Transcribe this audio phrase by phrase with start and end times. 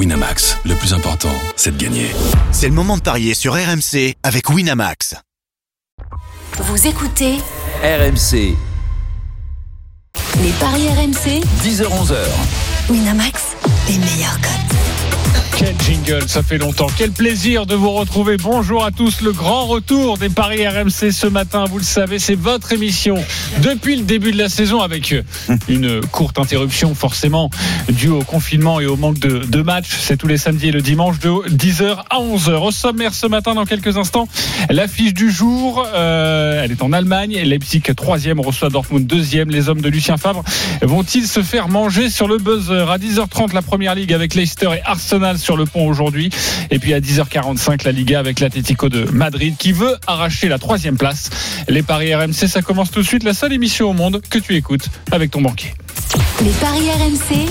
[0.00, 2.06] Winamax, le plus important, c'est de gagner.
[2.52, 5.14] C'est le moment de parier sur RMC avec Winamax.
[6.56, 7.36] Vous écoutez
[7.82, 8.56] RMC,
[10.42, 12.16] les paris RMC 10h-11h.
[12.88, 13.42] Winamax,
[13.88, 14.69] les meilleurs cotes.
[15.60, 16.86] Quel jingle, ça fait longtemps.
[16.96, 18.38] Quel plaisir de vous retrouver.
[18.38, 19.20] Bonjour à tous.
[19.20, 21.66] Le grand retour des Paris RMC ce matin.
[21.66, 23.22] Vous le savez, c'est votre émission
[23.58, 25.14] depuis le début de la saison avec
[25.68, 27.50] une courte interruption forcément
[27.90, 29.98] due au confinement et au manque de, matchs.
[30.00, 32.52] C'est tous les samedis et le dimanche de 10h à 11h.
[32.52, 34.28] Au sommaire ce matin, dans quelques instants,
[34.70, 35.86] l'affiche du jour.
[35.94, 37.38] euh, elle est en Allemagne.
[37.38, 39.50] Leipzig, troisième, reçoit Dortmund, deuxième.
[39.50, 40.42] Les hommes de Lucien Favre
[40.80, 42.90] vont-ils se faire manger sur le buzzer?
[42.90, 46.30] À 10h30 la première ligue avec Leicester et Arsenal le pont aujourd'hui.
[46.70, 50.96] Et puis à 10h45 la Liga avec l'Atlético de Madrid qui veut arracher la troisième
[50.96, 51.30] place.
[51.68, 53.24] Les paris RMC ça commence tout de suite.
[53.24, 55.72] La seule émission au monde que tu écoutes avec ton banquier
[56.42, 57.46] Les paris RMC,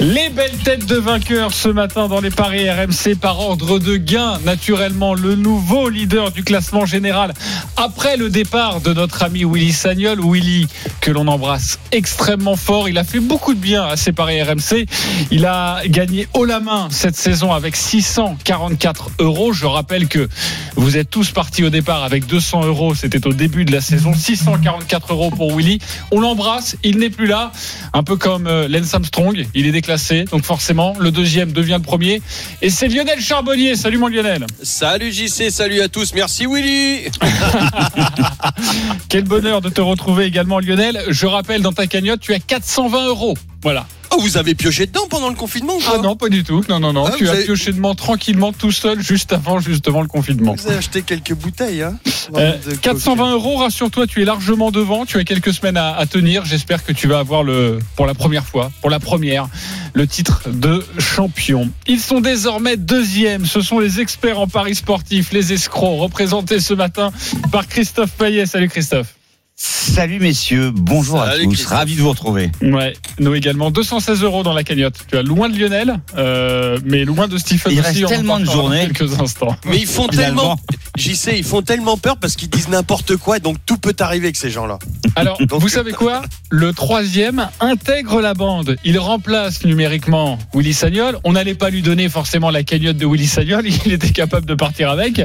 [0.00, 4.38] les belles têtes de vainqueurs ce matin dans les paris RMC par ordre de gain.
[4.44, 7.32] Naturellement, le nouveau leader du classement général
[7.76, 10.20] après le départ de notre ami Willy Sagnol.
[10.22, 10.68] Willy,
[11.00, 12.88] que l'on embrasse extrêmement fort.
[12.88, 14.84] Il a fait beaucoup de bien à ses paris RMC.
[15.30, 19.54] Il a gagné haut la main cette saison avec 644 euros.
[19.54, 20.28] Je rappelle que
[20.76, 22.94] vous êtes tous partis au départ avec 200 euros.
[22.94, 24.12] C'était au début de la saison.
[24.12, 25.78] 644 euros pour Willy.
[26.10, 26.39] On l'embrasse.
[26.82, 27.52] Il n'est plus là.
[27.92, 29.46] Un peu comme euh, Lance Armstrong.
[29.54, 30.24] Il est déclassé.
[30.24, 32.22] Donc forcément, le deuxième devient le premier.
[32.62, 33.76] Et c'est Lionel Charbonnier.
[33.76, 34.46] Salut mon Lionel.
[34.62, 37.10] Salut JC, salut à tous, merci Willy
[39.08, 41.02] Quel bonheur de te retrouver également Lionel.
[41.08, 43.36] Je rappelle dans ta cagnotte, tu as 420 euros.
[43.62, 43.86] Voilà.
[44.12, 46.64] Oh, vous avez pioché dedans pendant le confinement ou Ah non, pas du tout.
[46.68, 47.04] Non, non, non.
[47.06, 50.54] Ah, tu vous as avez- pioché de tranquillement tout seul juste avant justement le confinement.
[50.54, 51.98] Vous avez acheté quelques bouteilles, hein
[52.36, 55.06] Euh, De 420 euros, rassure-toi, tu es largement devant.
[55.06, 56.44] Tu as quelques semaines à, à tenir.
[56.44, 59.48] J'espère que tu vas avoir le, pour la première fois, pour la première,
[59.94, 61.70] le titre de champion.
[61.86, 63.46] Ils sont désormais deuxièmes.
[63.46, 67.10] Ce sont les experts en paris sportifs, les escrocs, représentés ce matin
[67.52, 68.46] par Christophe Payet.
[68.46, 69.14] Salut Christophe.
[69.62, 71.66] Salut messieurs, bonjour à tous, Christophe.
[71.72, 72.50] ravi de vous retrouver.
[72.62, 74.94] Ouais, nous également 216 euros dans la cagnotte.
[75.06, 77.88] Tu as loin de Lionel, euh, mais loin de Stephen Il aussi.
[77.88, 78.88] reste On en tellement de journées.
[78.90, 79.54] Quelques instants.
[79.66, 80.56] Mais ils font Finalement.
[80.56, 80.60] tellement,
[80.96, 84.36] JC, ils font tellement peur parce qu'ils disent n'importe quoi, donc tout peut arriver avec
[84.36, 84.78] ces gens-là.
[85.14, 86.22] Alors, Donc- vous savez quoi?
[86.48, 88.76] Le troisième intègre la bande.
[88.84, 91.18] Il remplace numériquement Willy Sagnol.
[91.24, 93.64] On n'allait pas lui donner forcément la cagnotte de Willy Sagnol.
[93.84, 95.20] Il était capable de partir avec.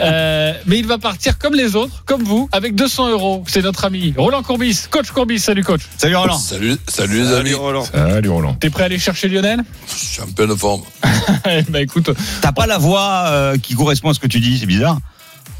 [0.00, 3.44] Euh, mais il va partir comme les autres, comme vous, avec 200 euros.
[3.46, 4.86] C'est notre ami Roland Courbis.
[4.90, 5.82] Coach Courbis, salut coach.
[5.96, 6.36] Salut Roland.
[6.36, 7.54] Salut, salut les amis.
[7.54, 7.84] Roland.
[7.84, 8.54] Salut Roland.
[8.54, 9.62] T'es prêt à aller chercher Lionel?
[9.86, 10.82] Je suis en pleine forme.
[11.48, 12.10] Eh ben écoute,
[12.42, 14.98] T'as pas la voix euh, qui correspond à ce que tu dis, c'est bizarre.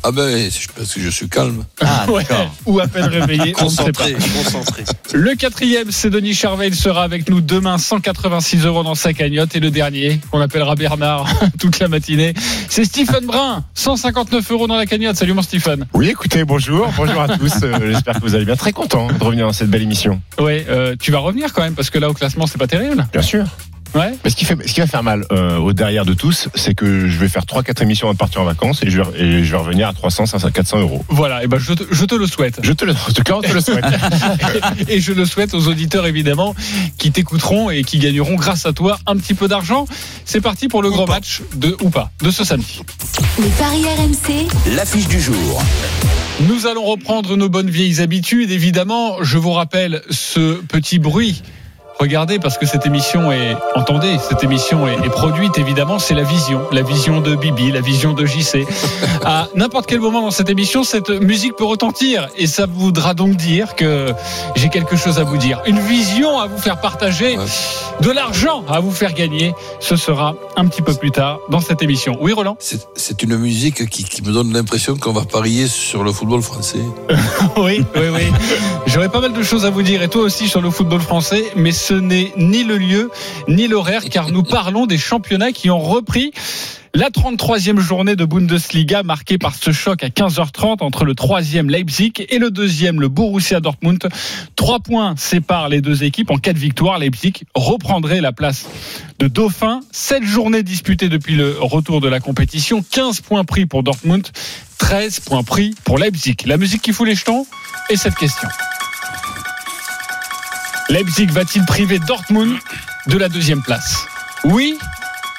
[0.03, 1.65] Ah ben, c'est parce que je suis calme.
[1.83, 2.55] Ah ouais, d'accord.
[2.65, 4.05] ou à peine réveillé, on ne sait pas.
[4.05, 4.85] Concentré, concentré.
[5.13, 6.69] Le quatrième, c'est Denis Charvet.
[6.69, 9.55] Il sera avec nous demain, 186 euros dans sa cagnotte.
[9.57, 11.29] Et le dernier, qu'on appellera Bernard
[11.61, 12.33] toute la matinée,
[12.69, 15.17] c'est Stephen Brun, 159 euros dans la cagnotte.
[15.17, 15.87] Salut mon Stephen.
[15.93, 17.53] Oui, écoutez, bonjour, bonjour à tous.
[17.63, 18.57] Euh, J'espère que vous allez bien.
[18.57, 20.21] Très content de revenir dans cette belle émission.
[20.39, 23.07] Ouais, euh, tu vas revenir quand même parce que là au classement c'est pas terrible.
[23.13, 23.45] Bien sûr.
[23.95, 24.13] Ouais.
[24.25, 26.75] Mais ce qui, fait, ce qui va faire mal euh, au derrière de tous, c'est
[26.75, 29.45] que je vais faire 3-4 émissions avant de partir en vacances et je vais, et
[29.45, 31.05] je vais revenir à 300, 500, 400 euros.
[31.09, 31.43] Voilà.
[31.43, 32.61] Et ben je te, je te le souhaite.
[32.63, 33.85] Je te le, en tout cas, on te le souhaite.
[34.89, 36.55] et je le souhaite aux auditeurs évidemment
[36.99, 39.87] qui t'écouteront et qui gagneront grâce à toi un petit peu d'argent.
[40.25, 41.15] C'est parti pour le Ou pas.
[41.15, 42.83] match de ou pas de ce samedi.
[43.39, 45.63] les paris RMC, L'affiche du jour.
[46.49, 48.51] Nous allons reprendre nos bonnes vieilles habitudes.
[48.51, 51.43] Évidemment, je vous rappelle ce petit bruit.
[52.01, 56.23] Regardez, parce que cette émission est, entendez, cette émission est, est produite, évidemment, c'est la
[56.23, 56.63] vision.
[56.73, 58.67] La vision de Bibi, la vision de JC.
[59.23, 62.29] À n'importe quel moment dans cette émission, cette musique peut retentir.
[62.39, 64.15] Et ça voudra donc dire que
[64.57, 65.61] j'ai quelque chose à vous dire.
[65.67, 67.45] Une vision à vous faire partager, Ouais.
[68.01, 69.55] de l'argent à vous faire gagner.
[69.79, 72.17] Ce sera un petit peu plus tard dans cette émission.
[72.21, 72.57] Oui, Roland?
[72.61, 76.81] C'est une musique qui, qui me donne l'impression qu'on va parier sur le football français.
[77.57, 78.23] Oui, oui, oui.
[78.87, 81.45] J'aurais pas mal de choses à vous dire et toi aussi sur le football français,
[81.57, 83.11] mais ce n'est ni le lieu
[83.49, 86.31] ni l'horaire car nous parlons des championnats qui ont repris.
[86.95, 92.13] La 33e journée de Bundesliga marquée par ce choc à 15h30 entre le 3e Leipzig
[92.29, 94.09] et le 2e le Borussia Dortmund.
[94.55, 96.31] Trois points séparent les deux équipes.
[96.31, 98.69] En cas de victoire, Leipzig reprendrait la place
[99.19, 99.81] de Dauphin.
[99.91, 102.85] Sept journées disputées depuis le retour de la compétition.
[102.89, 104.29] 15 points pris pour Dortmund.
[104.79, 106.37] 13 points pris pour Leipzig.
[106.47, 107.47] La musique qui fout les jetons
[107.89, 108.47] et cette question.
[110.91, 112.57] Leipzig va-t-il priver Dortmund
[113.07, 114.05] de la deuxième place?
[114.45, 114.77] Oui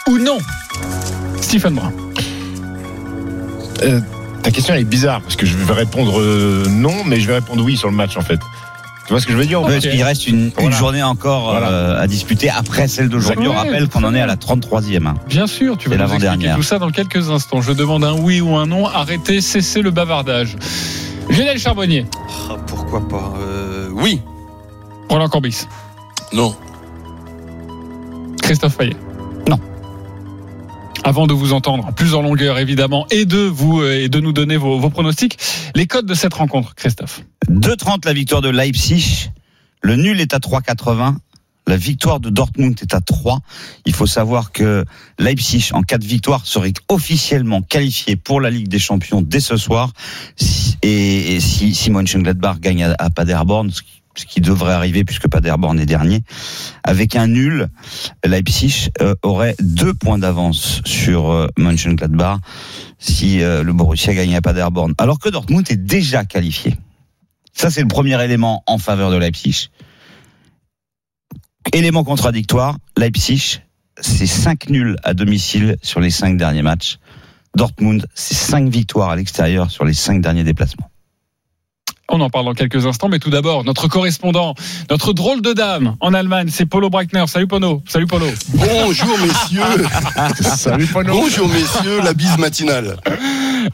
[0.07, 0.37] ou non?
[1.41, 1.91] Stephen Brun.
[3.83, 3.99] Euh,
[4.43, 7.33] ta question elle est bizarre parce que je vais répondre euh, non, mais je vais
[7.35, 8.39] répondre oui sur le match en fait.
[9.09, 11.67] vois ce que je veux dire Ouais, Parce qu'il reste une, journée encore Voilà.
[11.69, 13.47] euh, à disputer après celle d'aujourd'hui.
[13.47, 15.05] On Ouais, rappelle qu'on en est à la 33e.
[15.07, 15.15] hein.
[15.27, 17.61] Bien sûr, tu vas nous expliquer tout ça dans quelques instants.
[17.61, 18.85] Je demande un oui ou un non.
[18.87, 20.55] Arrêtez, cessez le bavardage.
[21.29, 22.05] Lionel Charbonnier,
[22.49, 24.21] Ah, pourquoi pas Euh, Oui.
[25.11, 25.67] Roland Corbis,
[26.31, 26.55] Non.
[28.41, 28.95] Christophe Payet.
[29.49, 29.59] Non.
[31.03, 34.31] Avant de vous entendre plus en longueur, évidemment, et de vous euh, et de nous
[34.31, 35.37] donner vos, vos pronostics,
[35.75, 37.25] les codes de cette rencontre, Christophe.
[37.49, 39.31] 2,30 la victoire de Leipzig.
[39.81, 41.15] Le nul est à 3,80.
[41.67, 43.41] La victoire de Dortmund est à 3.
[43.85, 44.85] Il faut savoir que
[45.19, 49.57] Leipzig, en cas de victoire, serait officiellement qualifié pour la Ligue des Champions dès ce
[49.57, 49.91] soir.
[50.83, 55.27] Et, si, si Mönchengladbach gagne à, à Paderborn, ce qui, ce qui devrait arriver puisque
[55.27, 56.23] Paderborn est dernier,
[56.83, 57.69] avec un nul,
[58.25, 62.39] Leipzig euh, aurait deux points d'avance sur euh, Mönchengladbach
[62.99, 64.93] si euh, le Borussia gagne à Paderborn.
[64.97, 66.75] Alors que Dortmund est déjà qualifié.
[67.53, 69.69] Ça, c'est le premier élément en faveur de Leipzig.
[71.73, 73.61] Élément contradictoire, Leipzig,
[73.99, 76.97] c'est 5 nuls à domicile sur les 5 derniers matchs.
[77.55, 80.90] Dortmund, c'est 5 victoires à l'extérieur sur les 5 derniers déplacements.
[82.13, 84.53] On en parle dans quelques instants, mais tout d'abord, notre correspondant,
[84.89, 87.23] notre drôle de dame en Allemagne, c'est Polo Breitner.
[87.27, 87.81] Salut Polo.
[87.87, 88.25] Salut Polo.
[88.53, 89.87] Bonjour messieurs,
[90.41, 91.13] Salut Pano.
[91.13, 92.97] bonjour messieurs, la bise matinale.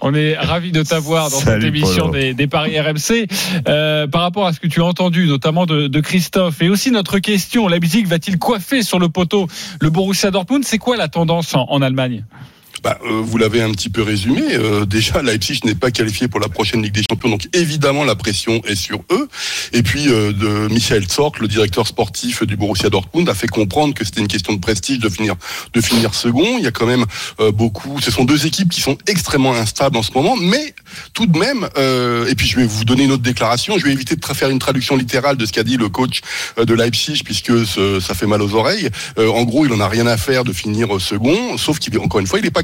[0.01, 2.19] On est ravi de t'avoir dans Salut, cette émission Polo.
[2.19, 3.27] des, des paris RMC.
[3.67, 6.91] Euh, par rapport à ce que tu as entendu, notamment de, de Christophe, et aussi
[6.91, 9.47] notre question, Leipzig va-t-il coiffer sur le poteau
[9.81, 10.63] le Borussia Dortmund?
[10.63, 12.23] C'est quoi la tendance en, en Allemagne?
[12.83, 14.41] Bah, euh, vous l'avez un petit peu résumé.
[14.53, 18.15] Euh, déjà, Leipzig n'est pas qualifié pour la prochaine Ligue des Champions, donc évidemment la
[18.15, 19.27] pression est sur eux.
[19.73, 23.93] Et puis, euh, de Michael Zorc, le directeur sportif du Borussia Dortmund, a fait comprendre
[23.93, 25.35] que c'était une question de prestige de finir
[25.73, 26.57] de finir second.
[26.57, 27.05] Il y a quand même
[27.39, 27.99] euh, beaucoup.
[28.01, 30.73] Ce sont deux équipes qui sont extrêmement instables en ce moment, mais
[31.13, 31.67] tout de même.
[31.77, 33.77] euh, et puis, je vais vous donner une autre déclaration.
[33.77, 36.21] Je vais éviter de faire une traduction littérale de ce qu'a dit le coach
[36.57, 37.53] euh, de Leipzig, puisque
[38.01, 38.89] ça fait mal aux oreilles.
[39.17, 42.27] En gros, il en a rien à faire de finir second, sauf qu'il encore une
[42.27, 42.63] fois, il n'est pas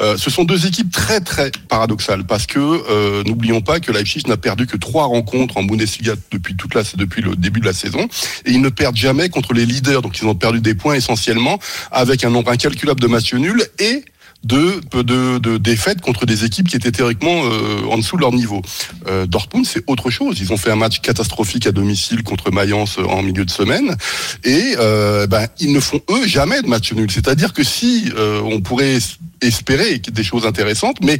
[0.00, 4.22] Euh, ce sont deux équipes très très paradoxales parce que euh, n'oublions pas que Leipzig
[4.26, 7.72] n'a perdu que trois rencontres en Bundesliga depuis toute la depuis le début de la
[7.72, 8.08] saison
[8.44, 10.02] et ils ne perdent jamais contre les leaders.
[10.02, 11.58] Donc ils ont perdu des points essentiellement
[11.90, 14.04] avec un nombre incalculable de matchs nuls et
[14.44, 18.32] de, de, de défaites contre des équipes qui étaient théoriquement euh, en dessous de leur
[18.32, 18.62] niveau.
[19.06, 20.38] Euh, Dortmund, c'est autre chose.
[20.40, 23.96] Ils ont fait un match catastrophique à domicile contre Mayence en milieu de semaine
[24.44, 27.10] et euh, ben, ils ne font eux jamais de match nul.
[27.10, 28.98] C'est-à-dire que si euh, on pourrait
[29.46, 31.18] espérer des choses intéressantes, mais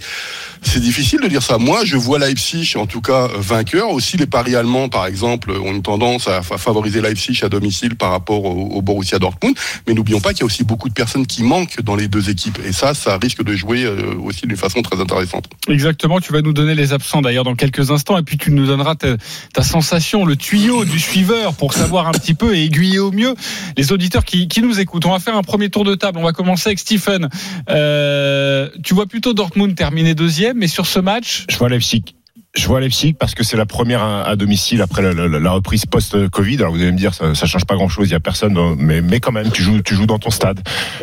[0.64, 1.58] c'est difficile de dire ça.
[1.58, 3.90] Moi, je vois Leipzig, en tout cas, euh, vainqueur.
[3.90, 7.96] Aussi, les paris allemands, par exemple, ont une tendance à fa- favoriser Leipzig à domicile
[7.96, 9.56] par rapport au, Borussia Dortmund.
[9.86, 12.30] Mais n'oublions pas qu'il y a aussi beaucoup de personnes qui manquent dans les deux
[12.30, 12.58] équipes.
[12.66, 15.48] Et ça, ça risque de jouer euh, aussi d'une façon très intéressante.
[15.68, 18.66] Exactement, tu vas nous donner les absents d'ailleurs dans quelques instants, et puis tu nous
[18.66, 23.10] donneras ta, sensation, le tuyau du suiveur pour savoir un petit peu et aiguiller au
[23.10, 23.34] mieux
[23.76, 25.04] les auditeurs qui, nous écoutent.
[25.06, 26.18] On va faire un premier tour de table.
[26.18, 27.28] On va commencer avec Stephen.
[27.68, 28.13] Euh,
[28.82, 32.05] tu vois plutôt Dortmund terminer deuxième, mais sur ce match, Je vois Leipzig.
[32.56, 35.50] Je vois Leipzig parce que c'est la première à, à domicile après la, la- la
[35.50, 36.56] reprise post-Covid.
[36.58, 38.76] Alors vous allez me dire, ça, ça change pas grand-chose, il y a personne, dans-
[38.76, 40.60] mais, mais quand même, tu joues, tu joues dans ton stade,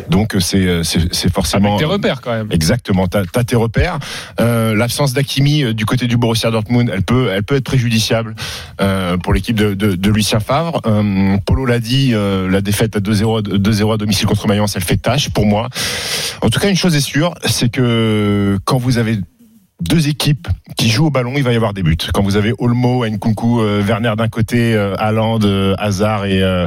[0.08, 1.74] donc c'est c'est c'est forcément.
[1.76, 2.48] avec tes repères quand même.
[2.50, 3.98] Exactement, t'as as tes repères.
[4.40, 8.34] Euh, L'absence d'Akimi euh, du côté du Borussia Dortmund, elle peut, elle peut être préjudiciable
[8.80, 10.80] euh, pour l'équipe de, de, de Lucien Favre.
[10.86, 14.74] Euh, Polo l'a dit, euh, la défaite à 2-0 à- 2-0 à domicile contre Mayence,
[14.76, 15.68] elle fait tâche pour moi.
[16.40, 19.18] En tout cas, une chose est sûre, c'est que quand vous avez
[19.82, 21.96] deux équipes qui jouent au ballon, il va y avoir des buts.
[22.14, 26.66] Quand vous avez Olmo, Nkunku, euh, Werner d'un côté, euh, Haaland, euh, Hazard et, euh,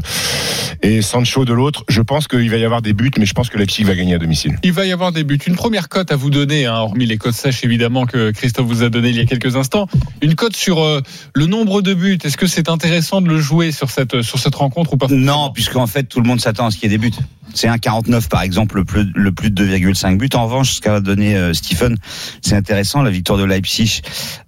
[0.82, 3.50] et Sancho de l'autre, je pense qu'il va y avoir des buts, mais je pense
[3.50, 4.58] que Leipzig va gagner à domicile.
[4.64, 5.40] Il va y avoir des buts.
[5.48, 8.84] Une première cote à vous donner, hein, hormis les cotes sèches évidemment que Christophe vous
[8.84, 9.88] a donné il y a quelques instants.
[10.22, 11.02] Une cote sur euh,
[11.34, 12.20] le nombre de buts.
[12.24, 15.08] Est-ce que c'est intéressant de le jouer sur cette sur cette rencontre ou pas?
[15.10, 17.16] Non, puisqu'en fait, tout le monde s'attend à ce qu'il y ait des buts.
[17.54, 20.30] C'est un 49 par exemple, le plus, le plus de 2,5 buts.
[20.34, 21.96] En revanche, ce qu'a donné euh, Stephen,
[22.42, 23.02] c'est intéressant.
[23.06, 24.02] La victoire de Leipzig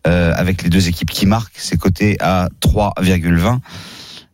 [0.05, 3.59] euh, avec les deux équipes qui marquent, c'est coté à 3,20.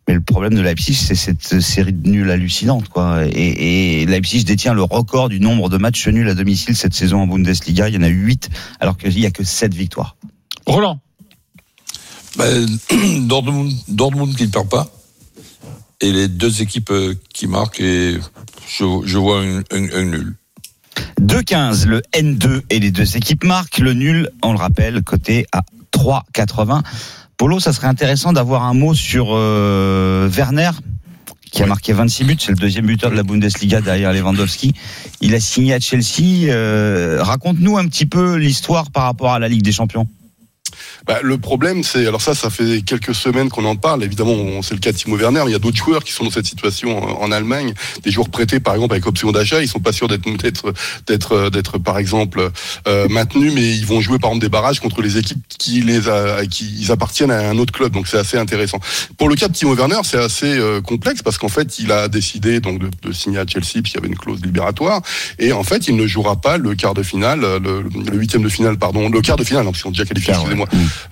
[0.06, 3.24] Mais le problème de Leipzig, c'est cette série de nuls hallucinante, quoi.
[3.26, 7.20] Et, et Leipzig détient le record du nombre de matchs nuls à domicile cette saison
[7.22, 7.88] en Bundesliga.
[7.88, 8.50] Il y en a 8,
[8.80, 10.16] alors qu'il n'y a que 7 victoires.
[10.66, 11.00] Roland.
[12.36, 12.66] Ben,
[13.28, 14.88] Dortmund, Dortmund qui ne perd pas.
[16.02, 18.18] Et les deux équipes euh, qui marquent, et
[18.68, 20.36] je, je vois un, un- un nul.
[21.20, 23.78] 2-15, le N2 et les deux équipes marquent.
[23.78, 26.82] Le nul, on le rappelle, coté à 3,80.
[27.36, 30.70] Polo, ça serait intéressant d'avoir un mot sur euh, Werner,
[31.50, 32.36] qui a marqué 26 buts.
[32.38, 34.74] C'est le deuxième buteur de la Bundesliga derrière Lewandowski.
[35.20, 36.48] Il a signé à Chelsea.
[36.48, 40.08] Euh, Raconte-nous un petit peu l'histoire par rapport à la Ligue des Champions.
[41.06, 44.02] Bah, le problème, c'est alors ça, ça fait quelques semaines qu'on en parle.
[44.04, 45.40] Évidemment, on- c'est le cas de Timo Werner.
[45.44, 47.74] mais Il y a d'autres joueurs qui sont dans cette situation en, en Allemagne.
[48.02, 50.72] Des joueurs prêtés, par exemple, avec option d'achat, ils sont pas sûrs d'être d'être
[51.06, 52.50] d'être d'être par exemple
[52.88, 56.08] euh, maintenus, mais ils vont jouer par exemple des barrages contre les équipes qui les
[56.08, 57.92] a, à qui ils appartiennent à un autre club.
[57.92, 58.78] Donc c'est assez intéressant.
[59.18, 62.08] Pour le cas de Timo Werner, c'est assez euh, complexe parce qu'en fait, il a
[62.08, 65.02] décidé donc de, de signer à Chelsea puisqu'il y avait une clause libératoire,
[65.38, 68.48] et en fait, il ne jouera pas le quart de finale, le, le huitième de
[68.48, 70.66] finale, pardon, le quart de finale, non, qu'ils sont déjà qualifiés, Quart, ouais.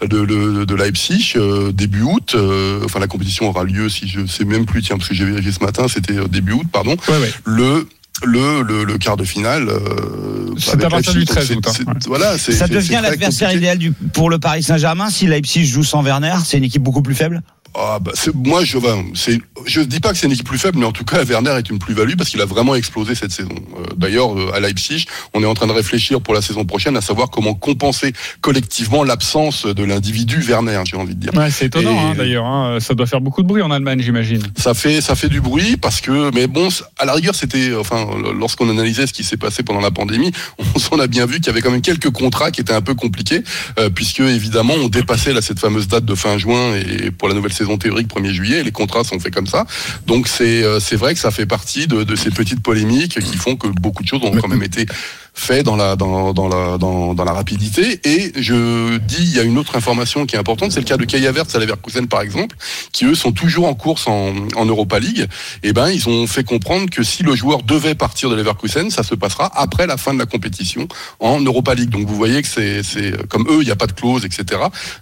[0.07, 2.33] De, le- de Leipzig euh, début août.
[2.35, 5.25] euh, enfin, la compétition aura lieu, si je sais même plus, tiens, parce que j'ai
[5.25, 6.97] vérifié ce matin, c'était euh, début août, pardon.
[7.09, 7.33] Ouais, ouais.
[7.45, 7.87] Le
[8.25, 9.69] le, le, le quart de finale.
[9.69, 11.27] euh, C'est avec à partir Leipzig.
[11.27, 11.85] du 13 Donc, août, hein.
[11.89, 11.95] Ouais.
[12.07, 16.03] Voilà, c'est- Ça devient l'adversaire idéal du, pour le Paris Saint-Germain si Leipzig joue sans
[16.03, 16.35] Werner.
[16.45, 17.43] C'est une équipe beaucoup plus faible?
[17.75, 18.79] Ah bah moi je
[19.15, 21.53] c'est je dis pas que c'est une équipe plus faible mais en tout cas Werner
[21.53, 23.55] est une plus-value parce qu'il a vraiment explosé cette saison.
[23.55, 26.97] Euh, D'ailleurs euh, à Leipzig, on est en train de réfléchir pour la saison prochaine
[26.97, 31.33] à savoir comment compenser collectivement l'absence de l'individu Werner, j'ai envie de dire.
[31.35, 32.45] Ouais, c'est étonnant hein, d'ailleurs.
[32.45, 32.79] hein.
[32.81, 34.43] Ça doit faire beaucoup de bruit en Allemagne, j'imagine.
[34.57, 38.07] Ça fait ça fait du bruit parce que mais bon à la rigueur c'était enfin
[38.39, 40.33] lorsqu'on analysait ce qui s'est passé pendant la pandémie,
[40.75, 42.83] on s'en a bien vu qu'il y avait quand même quelques contrats qui étaient un
[42.83, 43.43] peu compliqués
[43.79, 47.35] euh, puisque évidemment on dépassait là cette fameuse date de fin juin et pour la
[47.35, 49.67] nouvelle saison théorique 1er juillet et les contrats sont faits comme ça.
[50.07, 53.57] Donc c'est euh, c'est vrai que ça fait partie de, ces petites polémiques qui font
[53.57, 54.87] que beaucoup de choses ont quand même été
[55.35, 58.01] faites dans la dans, dans la dans, dans la rapidité.
[58.05, 60.97] Et je dis il y a une autre information qui est importante c'est le cas
[60.97, 62.57] de Kai Havertz à Leverkusen par exemple
[62.93, 65.27] qui eux sont toujours en course en, en Europa League.
[65.63, 69.03] Et ben ils ont fait comprendre que si le joueur devait partir de Leverkusen ça
[69.03, 70.87] se passera après la fin de la compétition
[71.21, 71.91] en Europa League.
[71.91, 74.43] Donc vous voyez que c'est c'est comme eux il n'y a pas de clause etc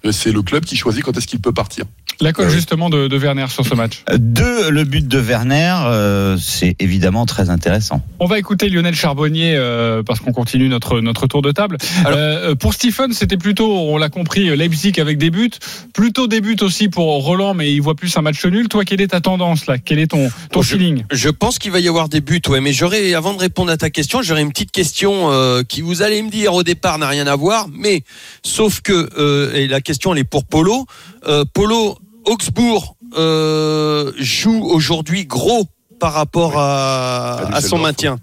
[0.05, 1.85] Euh, c'est le club qui choisit quand est-ce qu'il peut partir
[2.21, 4.03] La cote justement de, de Werner sur ce match.
[4.19, 8.03] Deux, le but de Werner, euh, c'est évidemment très intéressant.
[8.19, 11.79] On va écouter Lionel Charbonnier euh, parce qu'on continue notre notre tour de table.
[12.07, 15.51] Euh, pour Stephen, c'était plutôt, on l'a compris, Leipzig avec des buts,
[15.95, 18.69] plutôt des buts aussi pour Roland, mais il voit plus un match nul.
[18.69, 19.79] Toi, quelle est ta tendance là?
[19.79, 21.05] Quel est ton ton je- feeling?
[21.11, 22.61] Je pense qu'il va y avoir des buts, ouais.
[22.61, 26.03] Mais j'aurais, avant de répondre à ta question, j'aurais une petite question euh, qui vous
[26.03, 28.03] allez me dire au départ n'a rien à voir, mais
[28.43, 30.87] sauf que euh, et la question elle est pour Polo.
[31.27, 35.67] Euh, Polo Augsbourg euh, joue aujourd'hui gros
[35.99, 38.19] par rapport à, À à son maintien.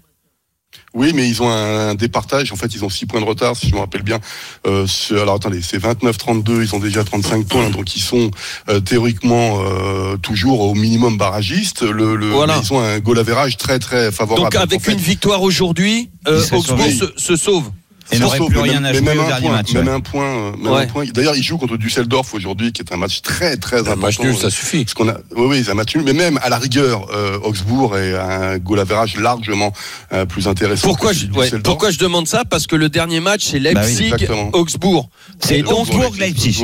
[0.94, 2.50] Oui, mais ils ont un départage.
[2.50, 4.18] En fait, ils ont 6 points de retard, si je me rappelle bien.
[4.66, 6.62] Euh, c'est- alors attendez, c'est 29-32.
[6.62, 8.30] Ils ont déjà 35 points, donc ils sont
[8.68, 11.82] euh, théoriquement euh, toujours au minimum barragistes.
[11.82, 12.56] Le, le, Voilà.
[12.56, 14.44] mais ils ont un goal average très très favorable.
[14.50, 16.86] Donc avec En fait, une victoire aujourd'hui, euh, Augsbourg
[17.16, 17.70] se sauve.
[18.10, 19.72] Et n'aurait plus mais rien même- à mais jouer même au un dernier point, match.
[19.72, 19.92] Même ouais.
[19.92, 20.82] un point, euh, même Ouais.
[20.82, 21.04] un point.
[21.12, 24.00] D'ailleurs, ils jouent contre Düsseldorf aujourd'hui, qui est un match très très Un important.
[24.00, 24.84] match nul, ça suffit.
[24.84, 26.04] Parce qu'on a, oui, oui, c'est un match nul.
[26.04, 29.72] Mais même à la rigueur, euh, Augsbourg est un goal average largement
[30.12, 30.88] euh, plus intéressant.
[30.88, 32.44] Pourquoi je, ouais, pourquoi je demande ça?
[32.44, 34.50] Parce que le dernier match c'est Bah oui, Leipzig, exactement.
[34.54, 35.10] Augsbourg.
[35.40, 35.62] C'est.
[35.62, 36.62] Ouais, Leipzig,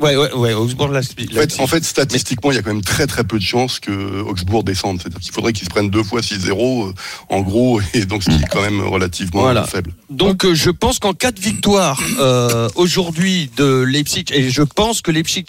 [0.00, 0.16] ouais.
[0.36, 1.28] Ouais, Augsbourg, Leipzig.
[1.32, 3.80] En fait, en fait, statistiquement, il y a quand même très très peu de chances
[3.80, 5.00] que Augsbourg descende.
[5.00, 6.92] C'est-à-dire qu'il faudrait qu'ils se prennent deux fois 6-0, euh,
[7.28, 9.64] en gros, et donc ce qui est quand même relativement Voilà.
[9.64, 9.92] faible.
[10.10, 15.02] Donc euh, je pense qu'en cas de victoire euh, aujourd'hui de Leipzig, et je pense
[15.02, 15.46] que Leipzig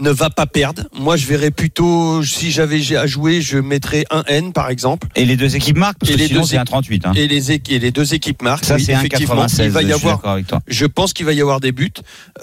[0.00, 0.82] ne va pas perdre.
[0.98, 5.08] Moi, je verrais plutôt, si j'avais à jouer, je mettrais un N par exemple.
[5.16, 7.06] Et les deux équipes marquent, parce Et que les sinon deux c'est un équipes- 38.
[7.06, 7.12] Hein.
[7.16, 8.64] Et les, et les deux équipes marquent.
[8.64, 9.66] Ça Oui, c'est effectivement, 96.
[9.66, 10.22] il va y avoir.
[10.68, 11.90] Je pense qu'il va y avoir des buts.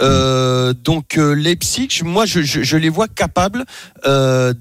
[0.01, 3.63] Euh, donc euh, Leipzig, moi je, je, je les vois capables
[4.05, 4.53] euh,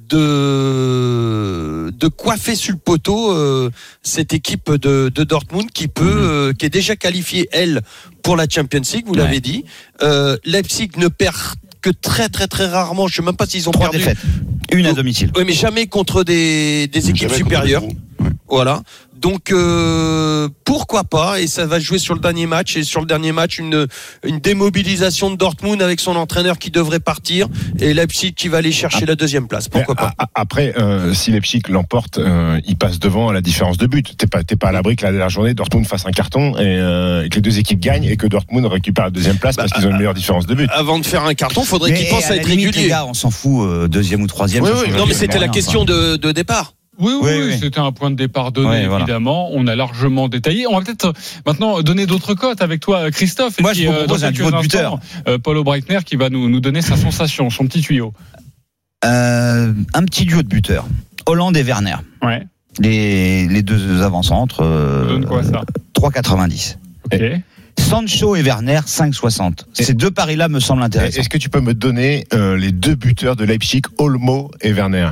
[0.75, 3.71] de de coiffer sur le poteau euh,
[4.03, 7.83] cette équipe de, de Dortmund qui peut, euh, qui est déjà qualifiée elle
[8.23, 9.05] pour la Champions League.
[9.07, 9.19] Vous Ouais.
[9.19, 9.65] l'avez dit.
[10.03, 11.37] Euh, Leipzig ne perd
[11.85, 13.07] que très très très rarement.
[13.09, 13.99] Je sais même pas s'ils ont Trois perdu.
[13.99, 14.19] défaites.
[14.73, 15.31] Une à domicile.
[15.37, 17.83] Oui, mais jamais contre des, des équipes supérieures.
[18.49, 18.83] Voilà.
[19.25, 23.07] Donc euh, pourquoi pas Et ça va jouer sur le dernier match et sur le
[23.07, 23.87] dernier match une
[24.23, 28.71] une démobilisation de Dortmund avec son entraîneur qui devrait partir et Leipzig qui va aller
[28.71, 29.71] chercher la deuxième place.
[29.71, 33.87] Pourquoi pas Après, euh, si Leipzig l'emporte, euh, il passe devant à la différence de
[33.87, 34.15] but.
[34.19, 36.77] T'es pas, t'es pas à l'abri que la dernière journée, Dortmund fasse un carton et,
[36.77, 39.73] euh, et que les deux équipes gagnent et que Dortmund récupère la deuxième place parce
[39.73, 40.69] qu'ils ont une meilleure différence de but.
[40.71, 42.83] Avant de faire un carton, faudrait Mais qu'il pense à à être limite, régulier.
[42.83, 44.65] Les gars, on s'en fout, euh, deuxième ou troisième.
[44.65, 45.93] Oui, oui, Non, mais c'était la question enfin.
[45.95, 46.75] de, de départ.
[46.99, 49.05] Oui, oui, Oui, c'était un point de départ donné, Ouais, voilà.
[49.05, 49.51] évidemment.
[49.53, 50.67] On a largement détaillé.
[50.67, 51.13] On va peut-être
[51.47, 53.59] maintenant donner d'autres cotes avec toi, Christophe.
[53.59, 54.95] Et Moi, puis, je euh, propose dans un duo de buteurs.
[54.95, 58.13] instants, euh, Paulo Breitner qui va nous, nous donner sa sensation, son petit tuyau.
[59.05, 60.87] Euh, un petit duo de buteurs.
[61.27, 61.97] Hollande et Werner.
[62.23, 62.47] Ouais.
[62.79, 64.61] Les, les deux avant-centres.
[64.63, 65.63] Euh, donne quoi ça?
[65.95, 66.77] 3,90.
[67.13, 67.23] Ok.
[67.79, 69.65] Sancho et Werner, 5,60.
[69.73, 71.21] Ces deux paris-là me semblent intéressants.
[71.21, 75.11] Est-ce que tu peux me donner euh, les deux buteurs de Leipzig, Olmo et Werner?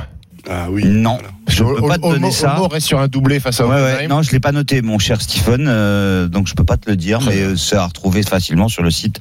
[0.49, 0.83] Ah oui.
[0.85, 1.15] Non.
[1.17, 1.29] Voilà.
[1.47, 2.53] Je peux pas te donner ça.
[2.55, 4.07] Olmo reste sur un doublé face à Ouais, ouais.
[4.07, 6.95] Non, je l'ai pas noté, mon cher Stephen, euh, donc je peux pas te le
[6.95, 9.19] dire, mais euh, c'est à retrouver facilement sur le site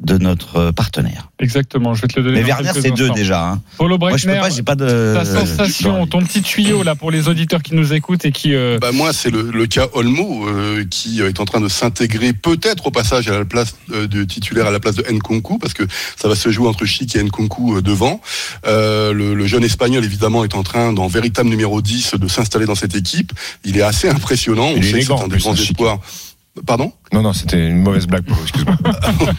[0.00, 1.28] de notre euh, partenaire.
[1.38, 2.40] Exactement, je vais te le donner.
[2.42, 3.44] Mais Werner, c'est deux déjà.
[3.50, 3.60] Hein.
[3.78, 5.14] Paulo Moi, je peux Breitner, pas, j'ai pas de.
[5.14, 8.54] ta sensation, ton petit tuyau là pour les auditeurs qui nous écoutent et qui.
[8.54, 12.32] euh, Bah moi, c'est le, le cas Olmo euh, qui est en train de s'intégrer
[12.32, 15.74] peut-être au passage à la place euh, de titulaire à la place de Nkunku parce
[15.74, 15.84] que
[16.16, 18.20] ça va se jouer entre Chic et Nkunku euh, devant.
[18.66, 22.66] Euh, le, le jeune espagnol évidemment est en train, dans véritable numéro 10, de s'installer
[22.66, 23.32] dans cette équipe.
[23.64, 24.70] Il est assez impressionnant.
[24.70, 26.00] Il On est sait que c'est un des grands espoirs.
[26.66, 26.92] Pardon?
[27.12, 28.76] Non, non, c'était une mauvaise blague, Polo, excuse-moi.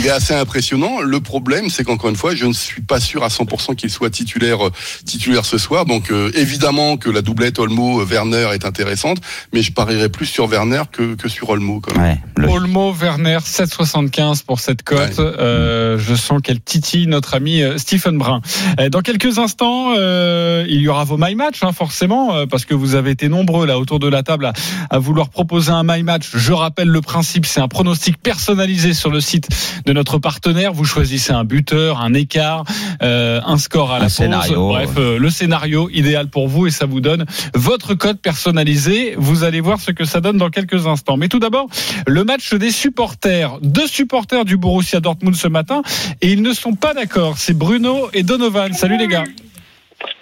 [0.00, 1.00] Il est assez impressionnant.
[1.00, 4.10] Le problème, c'est qu'encore une fois, je ne suis pas sûr à 100% qu'il soit
[4.10, 4.72] titulaire, euh,
[5.04, 5.84] titulaire ce soir.
[5.84, 9.18] Donc, euh, évidemment que la doublette Olmo-Werner est intéressante,
[9.52, 11.80] mais je parierais plus sur Werner que, que sur Olmo.
[11.80, 12.02] Quand même.
[12.04, 15.18] Ouais, le- Olmo, Werner, 7,75 pour cette cote.
[15.18, 18.40] Euh, je sens qu'elle titille notre ami euh, Stephen Brun.
[18.80, 22.64] Euh, Dans quelques instants, euh, il y aura vos my match, hein, forcément, euh, parce
[22.64, 24.52] que vous avez été nombreux là autour de la table à,
[24.90, 26.28] à vouloir proposer un my match.
[26.34, 29.48] Je rappelle le principe, c'est un pronostic personnalisé sur le site
[29.84, 30.72] de notre partenaire.
[30.72, 32.64] Vous choisissez un buteur, un écart,
[33.02, 34.14] euh, un score à la Un pause.
[34.14, 39.14] scénario, Bref, euh, le scénario idéal pour vous et ça vous donne votre code personnalisé.
[39.16, 41.16] Vous allez voir ce que ça donne dans quelques instants.
[41.16, 41.68] Mais tout d'abord,
[42.06, 43.58] le match des supporters.
[43.62, 45.82] Deux supporters du Borussia Dortmund ce matin
[46.20, 47.38] et ils ne sont pas d'accord.
[47.38, 48.72] C'est Bruno et Donovan.
[48.72, 49.24] Salut les gars.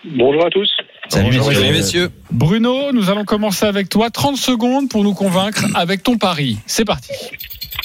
[0.04, 0.70] Bonjour à tous.
[1.08, 1.62] Salut, Bonjour, messieurs.
[1.62, 2.08] Salut messieurs.
[2.30, 4.10] Bruno, nous allons commencer avec toi.
[4.10, 6.58] 30 secondes pour nous convaincre avec ton pari.
[6.66, 7.12] C'est parti.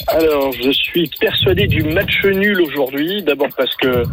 [0.08, 3.22] Alors, je suis persuadé du match nul aujourd'hui.
[3.22, 4.04] D'abord parce que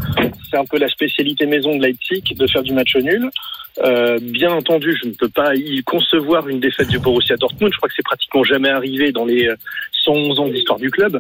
[0.50, 3.30] c'est un peu la spécialité maison de Leipzig de faire du match nul.
[3.84, 7.72] Euh, bien entendu, je ne peux pas y concevoir une défaite du Borussia Dortmund.
[7.72, 9.56] Je crois que c'est pratiquement jamais arrivé dans les euh,
[10.04, 11.20] 111 ans d'histoire du club.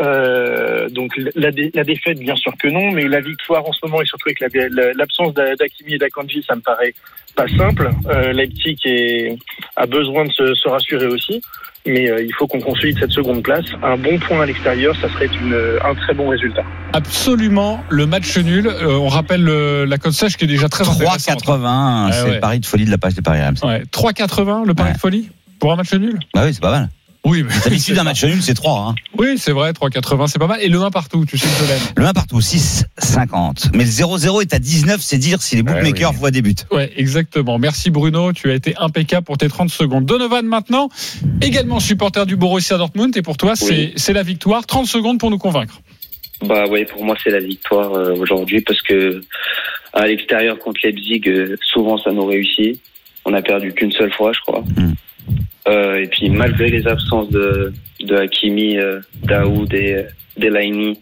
[0.00, 3.78] Euh, donc la, dé- la défaite, bien sûr que non, mais la victoire en ce
[3.84, 6.94] moment et surtout avec la- la- l'absence d'A- d'Akimi et d'Akanji, ça me paraît
[7.34, 7.90] pas simple.
[8.08, 9.36] Euh, Leipzig est-
[9.76, 11.40] a besoin de se, se rassurer aussi,
[11.86, 13.64] mais euh, il faut qu'on consolide cette seconde place.
[13.82, 16.64] Un bon point à l'extérieur, ça serait une, un très bon résultat.
[16.92, 18.66] Absolument le match nul.
[18.66, 21.42] Euh, on rappelle la cote sèche qui est déjà très intéressante.
[21.42, 22.34] 3,80, Ouais, c'est ouais.
[22.34, 23.64] le pari de folie de la page des paris RMC.
[23.66, 24.94] Ouais, 3,80 le pari Ouais.
[24.94, 26.18] de folie pour un match nul?
[26.34, 26.88] Bah oui, c'est pas mal.
[27.26, 28.86] Oui, mais D'habitude, un match nul, c'est 3.
[28.88, 28.94] Hein.
[29.18, 30.60] Oui, c'est vrai, 3,80, c'est pas mal.
[30.62, 31.82] Et le 1 partout, tu sais que je l'aime.
[31.96, 33.70] Le 1 partout, 6,50.
[33.74, 36.16] Mais le 0-0 est à 19, c'est dire si les bookmakers oui.
[36.18, 36.54] voient des buts.
[36.70, 37.58] Ouais, exactement.
[37.58, 40.06] Merci Bruno, tu as été impeccable pour tes 30 secondes.
[40.06, 40.88] Donovan maintenant,
[41.42, 43.92] également supporter du Borussia Dortmund et pour toi c'est Oui.
[43.96, 44.64] c'est la victoire.
[44.64, 45.80] 30 secondes pour nous convaincre.
[46.42, 49.20] Bah ouais, pour moi c'est la victoire euh, aujourd'hui parce que
[49.92, 52.80] à l'extérieur contre Leipzig, euh, souvent ça nous réussit.
[53.24, 54.60] On a perdu qu'une seule fois, je crois.
[54.76, 54.92] Mm.
[55.68, 57.72] Euh, et puis malgré les absences de,
[58.08, 60.02] Hakimi, euh, Daoud et euh,
[60.36, 61.00] Delaney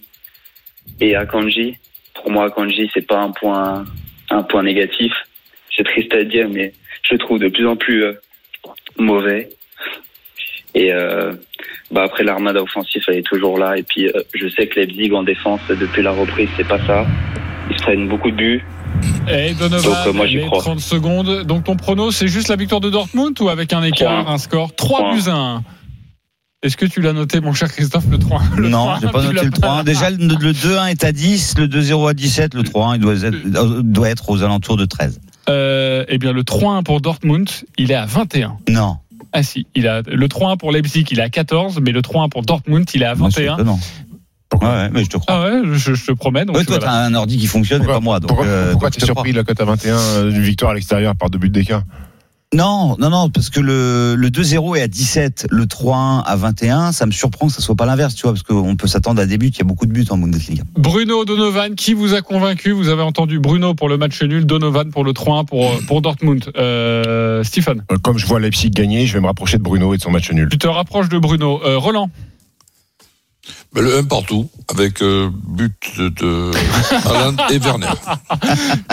[1.01, 1.77] et Akanji,
[2.15, 3.85] pour moi Akanji c'est pas un point
[4.31, 5.13] un point négatif.
[5.77, 8.15] C'est triste à dire, mais je le trouve de plus en plus euh,
[8.99, 9.51] mauvais.
[10.77, 10.91] Et
[11.93, 15.23] bah après l'armada offensif elle est toujours là et puis je sais que Leipzig en
[15.23, 17.07] défense depuis la reprise c'est pas ça.
[17.71, 18.65] Ils se prennent beaucoup de buts.
[19.29, 20.59] Et Donovan, Donc, euh, moi, j'y les crois.
[20.63, 21.43] 30 secondes.
[21.45, 24.35] Donc ton prono, c'est juste la victoire de Dortmund ou avec un écart, Trois.
[24.35, 24.75] un score?
[24.75, 25.15] 3 Trois.
[25.15, 25.63] buts à 1
[26.63, 29.23] Est-ce que tu l'as noté, mon cher Christophe, le 3 le non, 3, j'ai pas
[29.23, 29.85] noté le 3-1.
[29.85, 33.15] Déjà, le, le 2-1 est à 10, le 2-0 à 17, le 3-1 il doit
[33.15, 35.21] être, euh, doit être aux alentours de 13.
[35.51, 38.57] Euh, eh bien, le 3-1 pour Dortmund, il est à 21.
[38.71, 38.97] Non.
[39.37, 42.29] Ah si, il a le 3-1 pour Leipzig, il est à 14, mais le 3-1
[42.31, 43.77] pour Dortmund, il est à Moi, c'est 21.
[44.61, 45.35] Ouais, ouais, mais je te crois.
[45.35, 46.45] Ah ouais, je, je te promets.
[46.45, 46.93] Donc Ouais, toi, voilà.
[46.93, 48.21] t'as un ordi qui fonctionne, Pourquoi, pas moi.
[48.21, 50.71] Donc, pourquoi, euh, pourquoi donc t'es surpris de la cote à 21 euh, d'une victoire
[50.73, 51.83] à l'extérieur par deux buts d'écart?
[52.55, 56.93] Non, non, non, parce que le, le 2-0 est à 17, le 3-1 à 21,
[56.93, 59.27] ça me surprend que ça soit pas l'inverse, tu vois, parce qu'on peut s'attendre à
[59.27, 60.63] des buts, il y a beaucoup de buts en Bundesliga.
[60.77, 62.71] Bruno Donovan, qui vous a convaincu?
[62.71, 66.45] Vous avez entendu Bruno pour le match nul, Donovan pour le 3-1 pour, pour Dortmund.
[66.57, 69.97] Euh, Stephen, Euh, Comme je vois Leipzig gagner, je vais me rapprocher de Bruno et
[69.97, 70.49] de son match nul.
[70.49, 71.61] tu te rapproches de Bruno.
[71.65, 72.09] Euh, Roland,
[73.77, 76.51] le 1 partout, avec euh, but de, de
[77.07, 77.87] Haaland et Werner.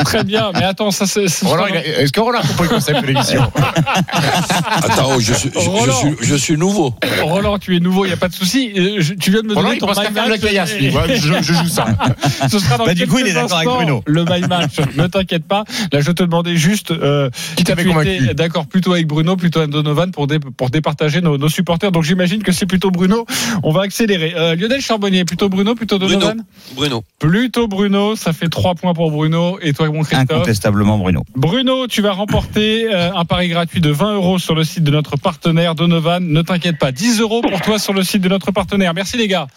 [0.03, 1.25] très bien, mais attends, ça c'est.
[1.43, 3.43] Roland, Est-ce que Roland a compris le concept de l'émission
[4.83, 5.93] Attends, je suis, je, je Roland.
[5.93, 6.93] suis, je suis nouveau.
[7.21, 8.71] Roland, tu es nouveau, il n'y a pas de souci.
[8.77, 10.35] Euh, Tu viens de me Roland, donner il ton pense qu'à my faire de la
[10.37, 10.41] match.
[10.45, 10.89] caillasse, lui.
[10.89, 11.85] Ouais, je, je joue ça.
[12.49, 14.03] Ce sera dans Bah, du coup, il est d'accord avec Bruno.
[14.05, 14.77] Le my match.
[14.95, 15.63] ne t'inquiète pas.
[15.91, 19.35] Là, je te demandais juste euh, Qui t'avait tu étais convaincu D'accord, plutôt avec Bruno,
[19.35, 21.91] plutôt avec Donovan pour, dé- pour départager nos, nos supporters.
[21.91, 23.25] Donc j'imagine que c'est plutôt Bruno.
[23.63, 24.33] On va accélérer.
[24.35, 27.03] Euh, Lionel Charbonnier, plutôt Bruno, plutôt Donovan Bruno.
[27.19, 29.59] Plutôt Bruno, ça fait 3 points pour Bruno.
[29.61, 31.23] Et toi, mon Christophe Incontestablement Bruno.
[31.35, 34.91] Bruno, tu vas remporter euh, un pari gratuit de 20 euros sur le site de
[34.91, 36.25] notre partenaire Donovan.
[36.25, 38.93] Ne t'inquiète pas, 10 euros pour toi sur le site de notre partenaire.
[38.93, 39.47] Merci les gars.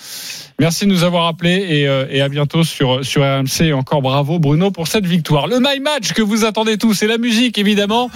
[0.59, 3.63] Merci de nous avoir appelés et, euh, et à bientôt sur, sur RMC.
[3.67, 5.47] Et encore bravo Bruno pour cette victoire.
[5.47, 8.11] Le My Match que vous attendez tous, c'est la musique évidemment.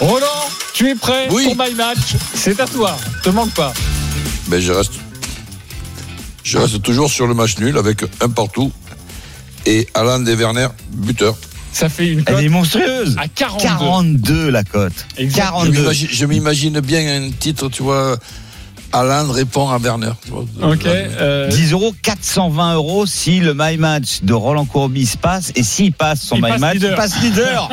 [0.00, 0.26] Roland,
[0.74, 1.44] tu es prêt Oui.
[1.44, 2.16] pour My Match?
[2.34, 3.72] C'est à toi, te manque pas.
[4.48, 4.94] Mais je reste,
[6.44, 8.72] je reste toujours sur le match nul avec un partout
[9.66, 11.36] et Alain et Werner buteur.
[11.72, 13.16] Ça fait une Elle cote est monstrueuse.
[13.18, 13.62] à 42.
[13.64, 14.92] 42 la cote.
[15.16, 15.60] Exactement.
[15.64, 15.80] Je 42.
[15.80, 18.16] m'imagine- Je m'imagine bien un titre, tu vois.
[18.94, 20.10] Alain répond à Werner.
[20.22, 20.44] tu vois.
[20.70, 20.84] Ok.
[20.84, 25.50] euh, 10 euros, 420 euros si le My Match de Roland Courbis passe.
[25.56, 26.90] Et s'il passe son Il My passe Match, leader.
[26.90, 27.68] il passe leader.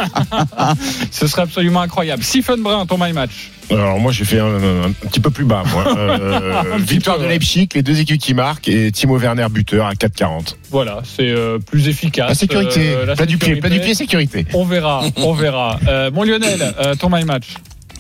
[1.12, 2.24] ce serait absolument incroyable.
[2.24, 3.52] Stephen Brun, ton My Match.
[3.72, 5.64] Alors moi j'ai fait un, un petit peu plus bas.
[5.74, 5.86] Moi.
[6.00, 7.26] Euh, victoire de.
[7.26, 10.56] Leipzig, les deux équipes qui marquent et Timo Werner buteur à 4,40.
[10.72, 12.28] Voilà, c'est euh, plus efficace.
[12.30, 13.62] La sécurité, Euh, la plat du pied, sécurité.
[13.62, 14.46] plat du pied, sécurité.
[14.54, 15.80] On verra, on verra.
[15.88, 17.48] Euh, mon Lionel, euh, ton My Match.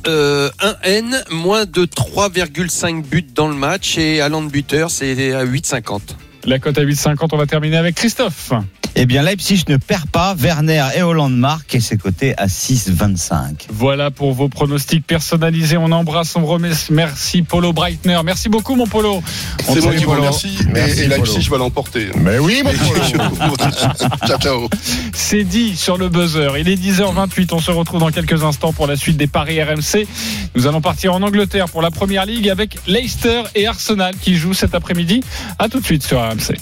[0.07, 5.33] Euh, un N, moins de 3,5 buts dans le match et Alain de buteur, c'est
[5.33, 6.01] à 8,50.
[6.45, 8.51] La cote à 8,50, on va terminer avec Christophe.
[8.95, 10.35] Eh bien, Leipzig ne perd pas.
[10.37, 13.67] Werner et Hollande marquent et c'est coté à 6,25.
[13.69, 15.77] Voilà pour vos pronostics personnalisés.
[15.77, 16.71] On embrasse, on remet.
[16.89, 18.19] Merci Polo Breitner.
[18.25, 19.21] Merci beaucoup mon Polo.
[19.65, 20.21] C'est moi qui vous Polo.
[20.21, 20.57] remercie.
[20.73, 21.51] Merci, Et, et Leipzig Polo.
[21.51, 22.09] va l'emporter.
[22.17, 22.71] Mais oui, mon
[24.27, 24.69] ciao, ciao.
[25.13, 26.57] C'est dit sur le buzzer.
[26.59, 27.49] Il est 10h28.
[27.53, 30.07] On se retrouve dans quelques instants pour la suite des paris RMC.
[30.55, 34.53] Nous allons partir en Angleterre pour la première ligue avec Leicester et Arsenal qui jouent
[34.53, 35.21] cet après-midi.
[35.57, 36.55] À tout de suite sur RMC.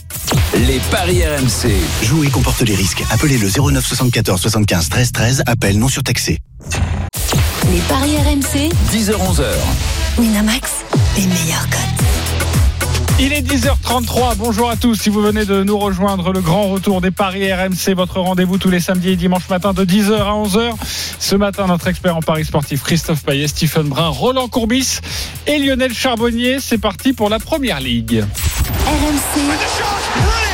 [0.67, 1.71] Les paris RMC.
[2.17, 3.03] Jouer comporte les risques.
[3.11, 5.43] Appelez le 09 74 75 13 13.
[5.45, 6.39] Appel non surtaxé.
[7.71, 9.43] Les paris RMC, 10h-11h.
[10.17, 10.71] Winamax,
[11.15, 13.19] les meilleurs cotes.
[13.19, 14.35] Il est 10h33.
[14.35, 14.95] Bonjour à tous.
[14.95, 18.71] Si vous venez de nous rejoindre, le grand retour des paris RMC, votre rendez-vous tous
[18.71, 20.73] les samedis et dimanches matin de 10h à 11h.
[21.19, 25.01] Ce matin, notre expert en paris sportif Christophe Payet, Stephen Brun, Roland Courbis
[25.45, 26.57] et Lionel Charbonnier.
[26.61, 28.25] C'est parti pour la première ligue.
[28.87, 30.46] RMC,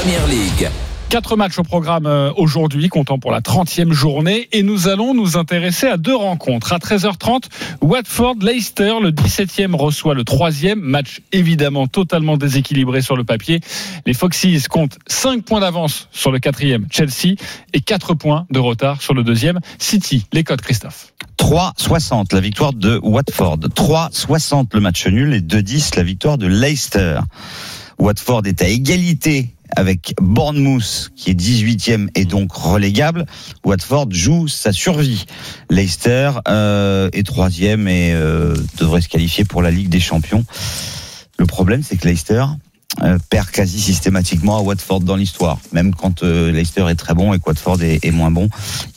[0.00, 0.70] Première Ligue.
[1.08, 4.48] Quatre matchs au programme euh, aujourd'hui, comptant pour la 30e journée.
[4.52, 6.72] Et nous allons nous intéresser à deux rencontres.
[6.72, 7.46] À 13h30,
[7.80, 10.76] Watford-Leicester, le 17e reçoit le 3e.
[10.76, 13.58] Match évidemment totalement déséquilibré sur le papier.
[14.06, 17.34] Les Foxes comptent 5 points d'avance sur le 4e Chelsea
[17.72, 20.26] et 4 points de retard sur le 2e City.
[20.32, 21.12] Les codes, Christophe.
[21.40, 23.58] 3,60 la victoire de Watford.
[23.74, 27.18] 3,60 le match nul et 2,10 la victoire de Leicester.
[27.98, 33.26] Watford est à égalité avec Bournemouth qui est 18e et donc relégable.
[33.64, 35.26] Watford joue sa survie.
[35.70, 40.44] Leicester euh, est troisième et euh, devrait se qualifier pour la Ligue des Champions.
[41.38, 42.44] Le problème c'est que Leicester
[43.02, 45.58] euh, perd quasi systématiquement à Watford dans l'histoire.
[45.72, 48.48] Même quand Leicester est très bon et que Watford est, est moins bon,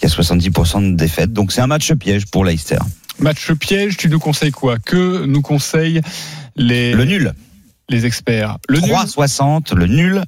[0.01, 1.33] il y a 70% de défaites.
[1.33, 2.79] Donc c'est un match piège pour Leicester.
[3.19, 4.79] Match piège, tu nous conseilles quoi?
[4.79, 6.01] Que nous conseillent
[6.55, 7.33] les, Le nul.
[7.91, 10.23] Les experts Le nul 3,60, le nul.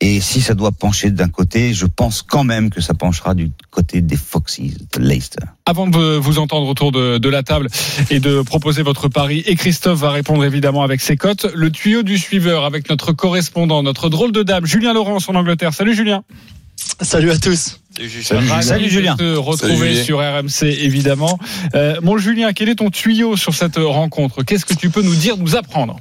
[0.00, 3.50] Et si ça doit pencher d'un côté, je pense quand même que ça penchera du
[3.72, 5.42] côté des Foxes de Leicester.
[5.66, 7.66] Avant de vous entendre autour de, de la table
[8.10, 12.04] et de proposer votre pari, et Christophe va répondre évidemment avec ses cotes, le tuyau
[12.04, 15.74] du suiveur avec notre correspondant, notre drôle de dame, Julien Laurence en Angleterre.
[15.74, 16.22] Salut Julien.
[17.00, 17.80] Salut à tous.
[18.30, 19.16] Ravi Salut, de Julien.
[19.16, 20.04] te retrouver Salut, Julien.
[20.04, 21.38] sur RMC évidemment.
[21.74, 24.44] Euh, mon Julien, quel est ton tuyau sur cette rencontre?
[24.44, 25.96] Qu'est-ce que tu peux nous dire, nous apprendre?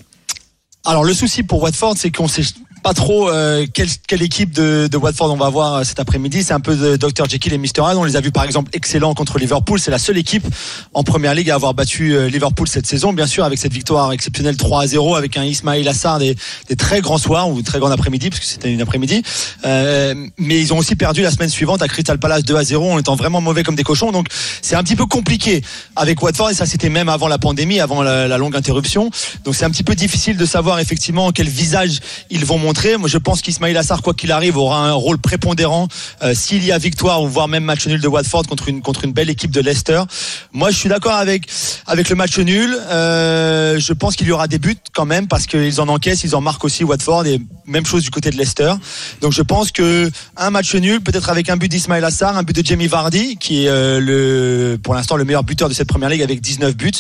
[0.88, 2.44] Alors le souci pour Watford, c'est qu'on sait
[2.88, 6.42] pas trop euh, quelle, équipe de, Watford on va voir euh, cet après-midi.
[6.42, 7.98] C'est un peu de Dr Jekyll et Mr Hyde.
[7.98, 9.78] On les a vus par exemple excellents contre Liverpool.
[9.78, 10.46] C'est la seule équipe
[10.94, 13.12] en première ligue à avoir battu euh, Liverpool cette saison.
[13.12, 16.38] Bien sûr avec cette victoire exceptionnelle 3 à 0 avec un Ismail Assar des,
[16.78, 19.22] très grands soirs ou très grands après-midi parce que c'était une après-midi.
[19.66, 22.90] Euh, mais ils ont aussi perdu la semaine suivante à Crystal Palace 2 à 0
[22.90, 24.14] en étant vraiment mauvais comme des cochons.
[24.14, 24.28] Donc
[24.62, 25.62] c'est un petit peu compliqué
[25.98, 29.10] avec Watford et ça c'était même avant la pandémie, avant la longue interruption.
[29.44, 32.77] Donc c'est un petit peu difficile de savoir effectivement quel visage ils vont montrer.
[32.86, 35.88] Moi je pense qu'Ismail Assar quoi qu'il arrive aura un rôle prépondérant
[36.22, 39.04] euh, s'il y a victoire ou voire même match nul de Watford contre une contre
[39.04, 40.04] une belle équipe de Leicester.
[40.54, 41.48] Moi je suis d'accord avec
[41.88, 42.78] avec le match nul.
[42.90, 46.36] Euh, je pense qu'il y aura des buts quand même parce qu'ils en encaissent, ils
[46.36, 48.74] en marquent aussi Watford et même chose du côté de Leicester.
[49.22, 52.56] Donc je pense que un match nul, peut-être avec un but d'Ismail Assar, un but
[52.56, 56.10] de Jamie Vardy qui est euh, le pour l'instant le meilleur buteur de cette première
[56.10, 56.92] ligue avec 19 buts,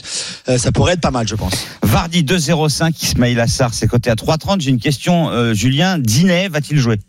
[0.57, 1.53] ça pourrait être pas mal je pense.
[1.83, 4.61] Vardy 2,05, Ismail Assar, c'est coté à 3,30.
[4.61, 5.97] J'ai une question, Julien.
[5.99, 6.99] Dinet va-t-il jouer?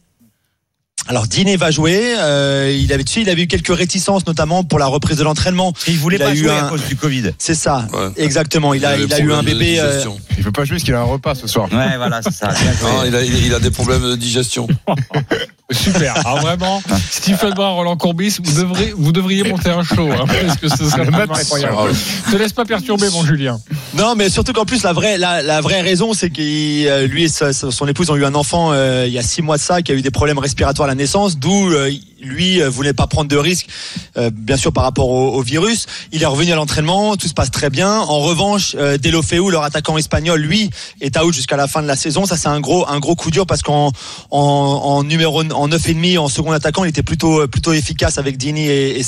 [1.06, 2.14] Alors Diné va jouer.
[2.18, 5.22] Euh, il avait, tu sais, il avait eu quelques réticences, notamment pour la reprise de
[5.24, 5.72] l'entraînement.
[5.86, 7.30] Il voulait Il a pas eu jouer un- à cause du Covid.
[7.38, 8.10] C'est ça, Ouais.
[8.16, 8.74] exactement.
[8.74, 9.78] Il a, avait il a eu un bébé.
[9.80, 10.02] euh.
[10.36, 11.68] Il veut pas jouer parce qu'il a un repas ce soir.
[11.72, 12.48] Ouais, voilà, c'est ça.
[12.82, 14.66] Non, a- il a des problèmes de digestion.
[15.70, 16.14] Super.
[16.26, 20.56] Alors vraiment, Stephen Brun, Roland Courbis, vous devriez, vous devriez monter un show, hein, parce
[20.56, 21.76] que ce serait incroyable.
[21.78, 23.60] Ah, Te laisse pas perturber, mon Julien.
[23.94, 27.24] Non, mais surtout qu'en plus la vraie, la, la vraie raison, c'est qu'il, euh, lui
[27.24, 29.62] et sa- son épouse ont eu un enfant euh, il y a six mois de
[29.62, 32.92] ça, qui a eu des problèmes respiratoires à la naissance, d'où euh, lui euh, voulait
[32.92, 33.68] pas prendre de risques,
[34.16, 35.86] euh, bien sûr par rapport au, virus.
[36.12, 38.00] Il est revenu à l'entraînement, tout se passe très bien.
[38.00, 41.96] En revanche, euh, Delofeu, leur attaquant espagnol, lui, est out jusqu'à la fin de la
[41.96, 42.26] saison.
[42.26, 43.92] Ça, c'est un gros, un gros coup dur parce qu'en
[44.30, 48.18] en, en numéro en neuf et demi, en second attaquant, il était plutôt, plutôt efficace
[48.18, 49.04] avec Dini et, et.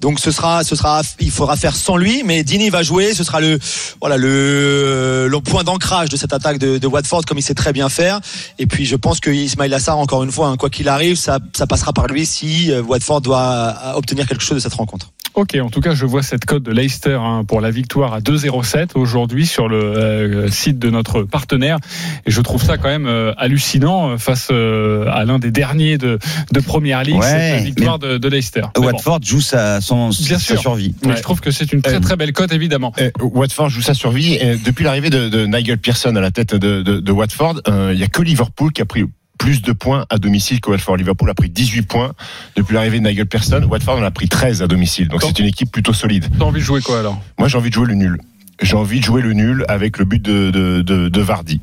[0.00, 3.14] Donc ce sera, ce sera, il faudra faire sans lui, mais Dini va jouer.
[3.14, 3.58] Ce sera le,
[4.00, 7.72] voilà, le, le point d'ancrage de cette attaque de, de Watford, comme il sait très
[7.72, 8.20] bien faire.
[8.58, 11.38] Et puis je pense que Ismail Assar, encore une fois, hein, quoi qu'il arrive, ça,
[11.56, 15.10] ça passera par lui si euh, Watford doit obtenir quelque chose de cette rencontre.
[15.34, 18.20] Ok, en tout cas, je vois cette cote de Leicester hein, pour la victoire à
[18.20, 21.78] 2,07 aujourd'hui sur le euh, site de notre partenaire.
[22.26, 25.96] Et je trouve ça quand même euh, hallucinant euh, face euh, à l'un des derniers
[25.96, 26.18] de,
[26.52, 28.62] de Première Ligue, Ouais, cette victoire de, de Leicester.
[28.74, 30.60] Bon, Watford joue sa, son, Bien sa sûr.
[30.60, 30.94] survie.
[31.04, 31.16] Ouais.
[31.16, 32.92] je trouve que c'est une très Euh, très belle cote, évidemment.
[33.20, 34.34] Watford joue sa survie.
[34.34, 37.92] Et depuis l'arrivée de, de Nigel Pearson à la tête de, de, de Watford, euh,
[37.94, 39.04] il y a que Liverpool qui a pris
[39.38, 40.96] plus de points à domicile que Watford.
[40.96, 42.12] Liverpool a pris 18 points
[42.56, 43.66] depuis l'arrivée de Nigel Pearson.
[43.70, 45.08] Watford en a pris 13 à domicile.
[45.08, 46.26] Donc c'est une équipe plutôt solide.
[46.38, 47.20] T'as envie de jouer quoi alors?
[47.38, 48.20] Moi j'ai envie de jouer le nul.
[48.60, 51.60] J'ai envie de jouer le nul avec le but de, de, de, de Vardy.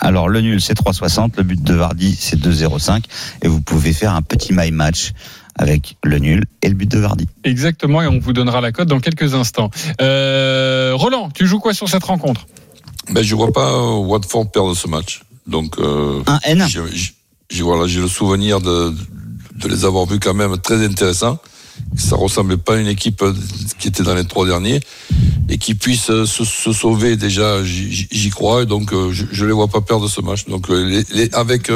[0.00, 3.04] Alors le nul c'est 3,60, le but de Vardy c'est 2,05
[3.42, 5.12] et vous pouvez faire un petit my match
[5.58, 7.28] avec le nul et le but de Vardy.
[7.44, 9.70] Exactement, et on vous donnera la cote dans quelques instants.
[10.00, 12.46] Euh, Roland, tu joues quoi sur cette rencontre?
[13.10, 15.22] Ben, je vois pas euh, Watford perdre ce match.
[15.48, 16.66] Donc, euh, Un N
[17.50, 18.94] j'ai- voilà, j'ai le souvenir de,
[19.56, 21.38] de les avoir vus quand même très intéressants.
[21.96, 23.32] Ça ressemblait pas à une équipe euh,
[23.78, 24.80] qui était dans les trois derniers
[25.48, 27.62] et qui puisse euh, se, se sauver déjà.
[27.64, 30.44] J'y crois et donc euh, je, je les vois pas perdre ce match.
[30.46, 31.70] Donc les, les- avec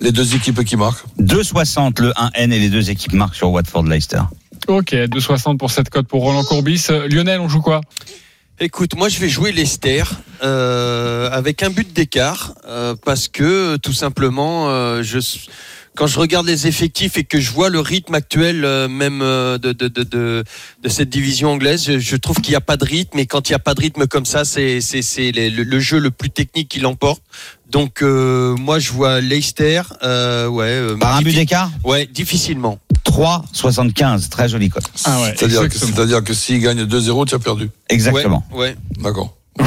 [0.00, 1.04] les deux équipes qui marquent.
[1.20, 4.22] 2,60 le 1N et les deux équipes marquent sur Watford Leicester.
[4.66, 6.86] Ok, 2,60 pour cette cote pour Roland Courbis.
[7.10, 7.82] Lionel, on joue quoi?
[8.60, 10.04] Écoute, moi je vais jouer Leicester
[10.44, 15.18] euh, avec un but d'écart euh, parce que tout simplement, euh, je,
[15.94, 19.58] quand je regarde les effectifs et que je vois le rythme actuel euh, même euh,
[19.58, 20.44] de,
[20.88, 23.56] cette division anglaise, je, trouve qu'il n'y a pas de rythme et quand il n'y
[23.56, 27.22] a pas de rythme comme ça, c'est le jeu le plus technique qui l'emporte.
[27.74, 32.78] Donc euh, moi je vois Leicester, euh, ouais, euh, Par un but d'écart Ouais, difficilement.
[33.04, 34.84] 3,75, très jolie cote.
[35.04, 35.96] Ah ouais, C'est-à-dire que, exactement.
[35.96, 37.70] c'est-à-dire que s'ils gagnent 2-0, tu as perdu.
[37.90, 38.44] Exactement.
[38.52, 38.76] Ouais, ouais.
[39.02, 39.34] D'accord.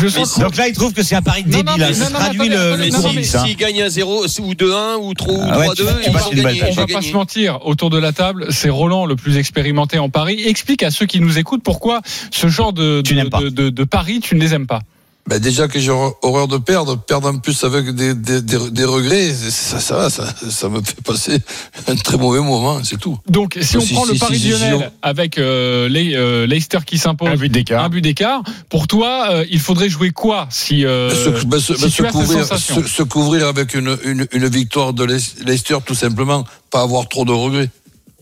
[0.00, 1.74] Je sens Donc là, il trouve que c'est un pari Non, non, débile.
[1.78, 1.88] mais- hein.
[1.88, 2.76] non, Ça non, traduit attendez, le, le
[3.14, 3.44] mais hein.
[3.46, 6.12] s'ils gagnent à 0 ou 2-1 ou 3 ou Ah ouais, 3-2, tu- tu ils
[6.12, 6.70] passes vont une belle gagner.
[6.70, 10.08] On va pas se mentir, autour de la table, c'est Roland le plus expérimenté en
[10.08, 10.40] Paris.
[10.46, 14.20] Explique à ceux qui nous écoutent pourquoi ce genre de, de, de, de- de paris,
[14.20, 14.80] tu ne les aimes pas.
[15.28, 18.70] Ben déjà que j'ai hor- horreur de perdre, perdre en plus avec des, des, des,
[18.70, 21.38] des regrets, ça, ça, va, ça, ça me fait passer
[21.86, 23.18] un très mauvais moment, c'est tout.
[23.28, 26.78] Donc, si on Si- prend si- le pari si- Lionel avec euh, les, euh, Leicester
[26.86, 27.84] qui s'impose, Un but d'écart.
[27.84, 31.74] un but d'écart, pour toi, euh, il faudrait jouer quoi si, euh, se, ben, se-
[31.74, 34.94] si ben, tu se as cette couvrir, se, se couvrir avec une, une, une victoire
[34.94, 37.68] de Leic- Leicester, tout simplement, pas avoir trop de regrets.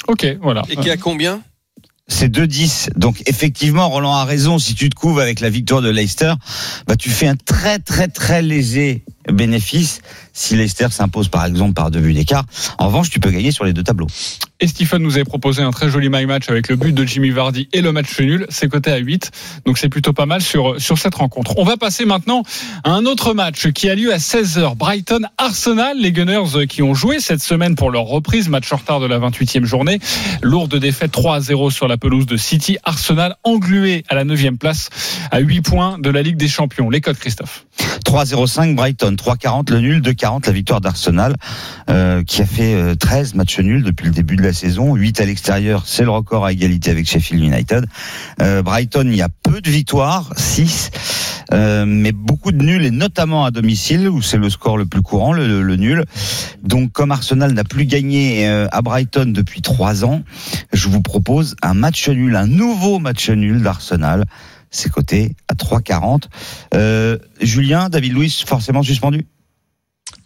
[0.09, 0.63] Ok, voilà.
[0.69, 1.41] Et qui a combien?
[2.09, 2.91] C'est 2-10.
[2.97, 4.59] Donc effectivement, Roland a raison.
[4.59, 6.35] Si tu te couvres avec la victoire de Leicester,
[6.87, 10.01] bah, tu fais un très très très léger bénéfice
[10.37, 12.45] si Leicester s'impose par exemple par deux buts d'écart.
[12.79, 14.07] En revanche, tu peux gagner sur les deux tableaux.
[14.61, 17.31] Et Stephen nous avait proposé un très joli my match avec le but de Jimmy
[17.31, 18.47] Vardy et le match nul.
[18.49, 19.31] C'est coté à 8.
[19.67, 21.59] Donc c'est plutôt pas mal sur, sur cette rencontre.
[21.59, 22.43] On va passer maintenant
[22.85, 24.77] à un autre match qui a lieu à 16h.
[24.77, 25.99] Brighton Arsenal.
[25.99, 28.49] Les Gunners qui ont joué cette semaine pour leur reprise.
[28.49, 29.99] Match en retard de la 28e journée.
[30.43, 32.79] Lourde défaite 3 à 0 sur la pelouse de City.
[32.85, 34.89] Arsenal englué à la 9e place
[35.31, 36.89] à 8 points de la Ligue des Champions.
[36.89, 37.67] Les codes Christophe.
[38.07, 41.35] 3-0-5 Brighton, 3-40 le nul, 2-40 la victoire d'Arsenal,
[41.91, 45.21] euh, qui a fait euh, 13 matchs nuls depuis le début de la saison, 8
[45.21, 47.87] à l'extérieur, c'est le record à égalité avec Sheffield United.
[48.43, 50.91] Euh, Brighton, il y a peu de victoires, 6,
[51.53, 55.03] euh, mais beaucoup de nuls, et notamment à domicile, où c'est le score le plus
[55.03, 56.05] courant, le, le- nul.
[56.63, 60.23] Donc comme Arsenal n'a plus gagné euh, à Brighton depuis 3 ans,
[60.73, 64.25] je vous propose un match nul, un nouveau match nul d'Arsenal.
[64.71, 66.25] C'est coté à 3,40.
[66.75, 69.27] Euh, Julien, David Luiz, forcément suspendu?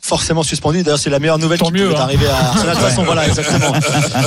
[0.03, 0.83] Forcément suspendu.
[0.83, 2.01] D'ailleurs, c'est la meilleure nouvelle Tant qui mieux, hein.
[2.01, 2.75] arriver à Arsenal.
[2.77, 3.73] De toute façon, voilà, exactement.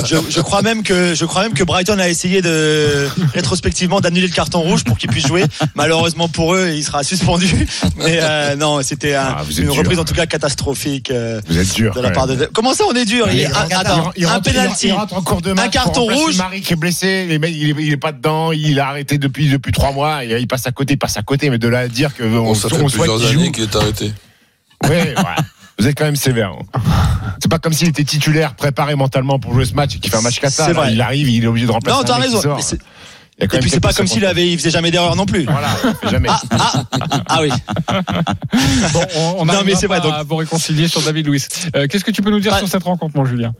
[0.06, 4.26] Je, je crois même que je crois même que Brighton a essayé de rétrospectivement d'annuler
[4.28, 5.44] le carton rouge pour qu'il puisse jouer.
[5.74, 7.66] Malheureusement pour eux, il sera suspendu.
[7.96, 9.74] Mais euh, non, c'était un- Ah, une dur.
[9.74, 11.92] reprise en tout cas catastrophique euh, Vous êtes dur.
[11.94, 12.48] de la part de.
[12.52, 13.26] Comment ça, on est dur?
[13.32, 16.04] Il est- rentre- Attends, il un rentre- penalty, rentre en cours de match un carton
[16.04, 16.36] rouge.
[16.36, 19.18] Marie qui est blessé, les mecs, il est, il est pas dedans, il a arrêté
[19.18, 21.80] depuis depuis trois mois, il passe à côté, il passe à côté, mais de là
[21.80, 24.12] à dire que on, Bon, ça fait on souhaite plusieurs années qu'il est arrêté.
[24.84, 25.14] Ouais, ouais.
[25.78, 26.52] Vous êtes quand même sévère.
[26.52, 26.80] hein.
[27.42, 30.16] C'est pas comme s'il était titulaire, préparé mentalement pour jouer ce match et qu'il fait
[30.16, 30.40] un match
[30.72, 30.92] vrai.
[30.94, 31.98] Il arrive, il est obligé de remplacer.
[31.98, 32.40] Non, t'as qui raison.
[33.40, 35.42] Et puis c'est pas comme s'il avait, il faisait jamais d'erreur non plus.
[35.44, 35.68] Voilà,
[36.08, 36.28] jamais.
[36.30, 36.84] Ah, ah,
[37.28, 37.50] ah oui.
[38.92, 41.48] Bon, on, on Non, mais c'est pas vrai, donc- à vous réconcilier sur David Luiz.
[41.74, 43.52] Euh, Qu'est-ce que tu peux nous dire Pas- sur cette rencontre, mon Julien?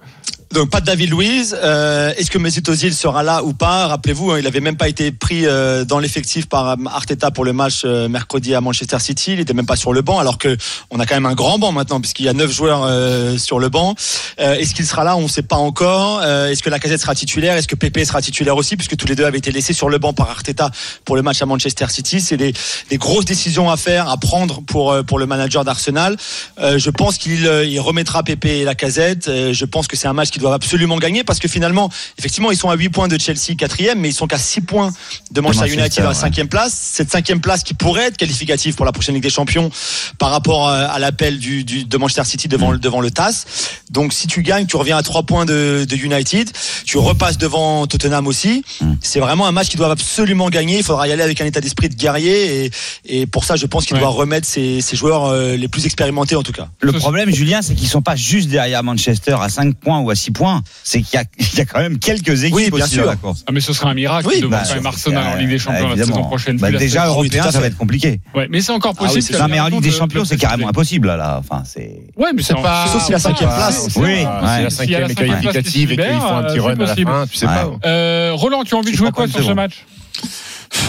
[0.54, 1.56] Donc pas de David Luiz.
[1.60, 3.88] Euh, Est-ce que Mesut Ozil sera là ou pas?
[3.88, 7.44] Rappelez-vous, hein, il avait même pas été pris euh, dans l'effectif par euh, Arteta pour
[7.44, 9.32] le match euh, mercredi à Manchester City.
[9.32, 10.56] Il était même pas sur le banc, alors que
[10.92, 13.58] on a quand même un grand banc maintenant puisqu'il y a neuf joueurs euh, sur
[13.58, 13.96] le banc.
[14.38, 15.16] Euh, Est-ce qu'il sera là?
[15.16, 16.22] On ne sait pas encore.
[16.22, 17.56] Est-ce que la casette sera titulaire?
[17.56, 19.98] Est-ce que Pepe sera titulaire aussi Puisque tous les deux avaient été laissés sur le
[19.98, 20.70] banc par Arteta
[21.04, 22.20] pour le match à Manchester City?
[22.20, 22.52] C'est des,
[22.90, 26.16] des grosses décisions à faire, à prendre pour pour le manager d'Arsenal.
[26.58, 29.26] Je pense qu'il il remettra Pepe et la casette.
[29.26, 32.57] Je pense que c'est un match qu'ils doivent absolument gagner parce que finalement, effectivement, ils
[32.57, 34.92] sont à 8 points de Chelsea, quatrième, mais ils sont qu'à 6 points
[35.30, 36.14] de Manchester Manchester, United à la ouais.
[36.14, 36.72] cinquième place.
[36.74, 39.70] Cette cinquième place qui pourrait être qualificative pour la prochaine Ligue des Champions
[40.18, 43.44] par rapport euh, à l'appel du, du, de Manchester City devant, le devant le TAS.
[43.90, 46.50] Donc si tu gagnes, tu reviens à 3 points de, de United.
[46.85, 48.64] Tu repasses devant Tottenham aussi.
[49.00, 50.78] C'est vraiment un match qu'ils doivent absolument gagner.
[50.78, 52.70] Il faudra y aller avec un état d'esprit de guerrier et,
[53.04, 54.00] et pour ça, je pense qu'il Ouais.
[54.00, 56.66] doit remettre ses, ses joueurs euh, les plus expérimentés en tout cas.
[56.80, 60.16] Le problème, Julien, c'est qu'ils sont pas juste derrière Manchester à 5 points ou à
[60.16, 60.62] 6 points.
[60.83, 63.05] C'est qu'il y a, il y a quand même quelques équipes Oui, bien aussi sûr.
[63.05, 63.42] dans la course.
[63.47, 65.38] ah, mais ce serait un miracle Oui, de bah, voir quand même Arsenal en Euh,
[65.38, 66.57] Ligue des Champions la saison prochaine.
[66.59, 68.20] Bah, déjà européen, ça va être compliqué.
[68.35, 69.38] Ouais, mais c'est encore Ah oui, possible.
[69.38, 71.38] Non, bien mais en Ligue des de- Champions, de c'est carrément impossible là.
[71.40, 72.03] Enfin, c'est.
[72.16, 73.88] Ouais, mais C'est pas- Sauf si la cinquième place.
[73.88, 76.81] c'est- Oui, la cinquième est qualificative et qu'ils font un petit euh, run à c'est
[76.83, 77.11] la possible.
[77.11, 77.53] fin, tu sais Ouais.
[77.55, 77.88] pas.
[77.88, 79.85] Euh, Roland, tu as envie de jouer quoi sur ce match?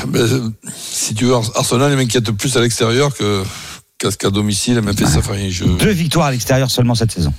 [0.08, 3.44] Mais, euh, si tu veux, Arsenal il m'inquiète plus à l'extérieur que
[4.20, 4.82] qu'à domicile.
[4.82, 5.20] M'a fait ça.
[5.20, 7.34] Enfin, je, Deux victoires à l'extérieur seulement cette saison.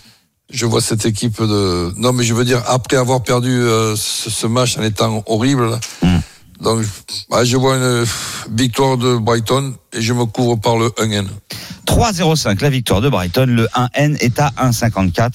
[0.53, 1.93] Je vois cette équipe de.
[1.97, 5.71] Non, mais je veux dire, après avoir perdu euh, ce, ce match en étant horrible,
[5.71, 6.19] là, Mm.
[6.63, 6.85] donc
[7.31, 8.05] ouais, je vois une
[8.55, 11.27] victoire de Brighton et je me couvre par le 1N.
[11.87, 13.47] 3-0-5, la victoire de Brighton.
[13.49, 15.31] Le 1N est à 1,54.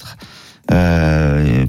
[0.70, 1.66] Euh,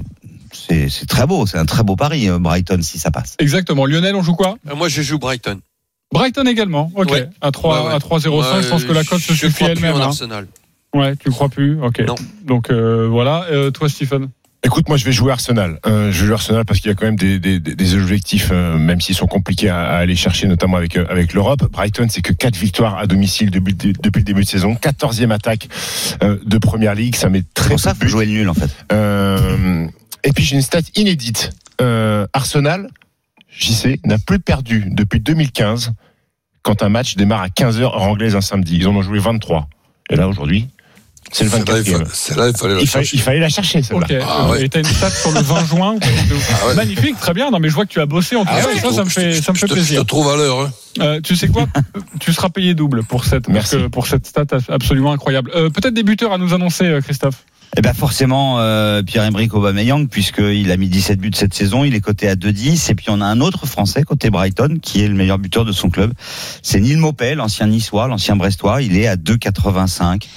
[0.52, 3.34] c'est c'est très beau, c'est un très beau pari, euh, Brighton, si ça passe.
[3.38, 3.86] Exactement.
[3.86, 4.56] Lionel, on joue quoi?
[4.70, 5.60] Euh, Moi, je joue Brighton.
[6.12, 6.90] Brighton également.
[6.94, 7.10] Ok.
[7.10, 7.28] Ouais.
[7.40, 7.94] À 3 Ouais, ouais.
[7.94, 9.96] à 3-0-5, je pense que la cote se suffit elle-même.
[9.96, 10.10] hein.
[10.94, 11.80] Ouais, tu crois plus.
[11.82, 12.00] Ok.
[12.06, 12.14] Non.
[12.44, 13.46] Donc euh, voilà.
[13.50, 14.28] Euh, toi, Stephen?
[14.66, 15.78] Écoute, moi je vais jouer Arsenal.
[15.84, 18.48] Euh, je vais jouer Arsenal parce qu'il y a quand même des, des, des objectifs,
[18.50, 21.70] euh, même s'ils sont compliqués à, à aller chercher, notamment avec euh, avec l'Europe.
[21.70, 25.68] Brighton, c'est que quatre victoires à domicile depuis, depuis le début de saison, 14e attaque
[26.22, 28.26] euh, de Première Ligue, ça met C'est très pour ça peu qu'il de faut jouer
[28.26, 28.70] nul, en fait.
[28.90, 29.86] Euh,
[30.22, 31.50] et puis j'ai une stat inédite.
[31.82, 32.88] Euh, Arsenal,
[33.50, 35.92] JC, n'a plus perdu depuis 2015
[36.62, 38.78] quand un match démarre à 15h heure anglaise un samedi.
[38.78, 39.68] Ils en ont joué 23.
[40.08, 40.68] Et là aujourd'hui,
[41.32, 41.98] c'est le Celle-là, il 24e.
[42.06, 43.16] fa- Celle-là, il fallait la Il, chercher.
[43.16, 44.06] il fallait la chercher celle-là.
[44.08, 44.16] Ok.
[44.28, 44.64] Ah ouais.
[44.64, 45.94] Et t'as une stat sur le 20 juin.
[46.62, 46.74] Ah ouais.
[46.74, 47.50] Magnifique, très bien.
[47.50, 49.34] Non, mais je vois que tu as bossé en tout Ah ouais, ça, me fait,
[49.40, 50.00] ça me je fait te- Je plaisir.
[50.02, 50.60] te trouve à l'heure.
[50.60, 50.70] hein.
[51.00, 51.66] Euh, tu sais quoi?
[52.20, 53.76] Tu seras payé double pour cette, parce Merci.
[53.76, 55.50] que- pour cette stat absolument incroyable.
[55.54, 57.44] Euh, Peut-être des buteurs à nous annoncer, euh, Christophe.
[57.76, 62.00] Eh ben forcément euh, Pierre-Emerick Aubameyang puisqu'il a mis 17 buts cette saison, il est
[62.00, 65.14] coté à 2,10 et puis on a un autre Français côté Brighton qui est le
[65.14, 66.12] meilleur buteur de son club.
[66.62, 70.28] C'est Neil Maupay, l'ancien niçois, l'ancien brestois, il est à 2,85.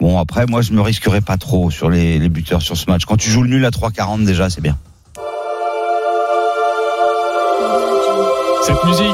[0.00, 3.04] Bon après moi je me risquerai pas trop sur les, buteurs sur ce match.
[3.04, 4.76] Quand tu joues le nul à 3,40 déjà c'est bien.
[8.66, 9.04] Cette musique,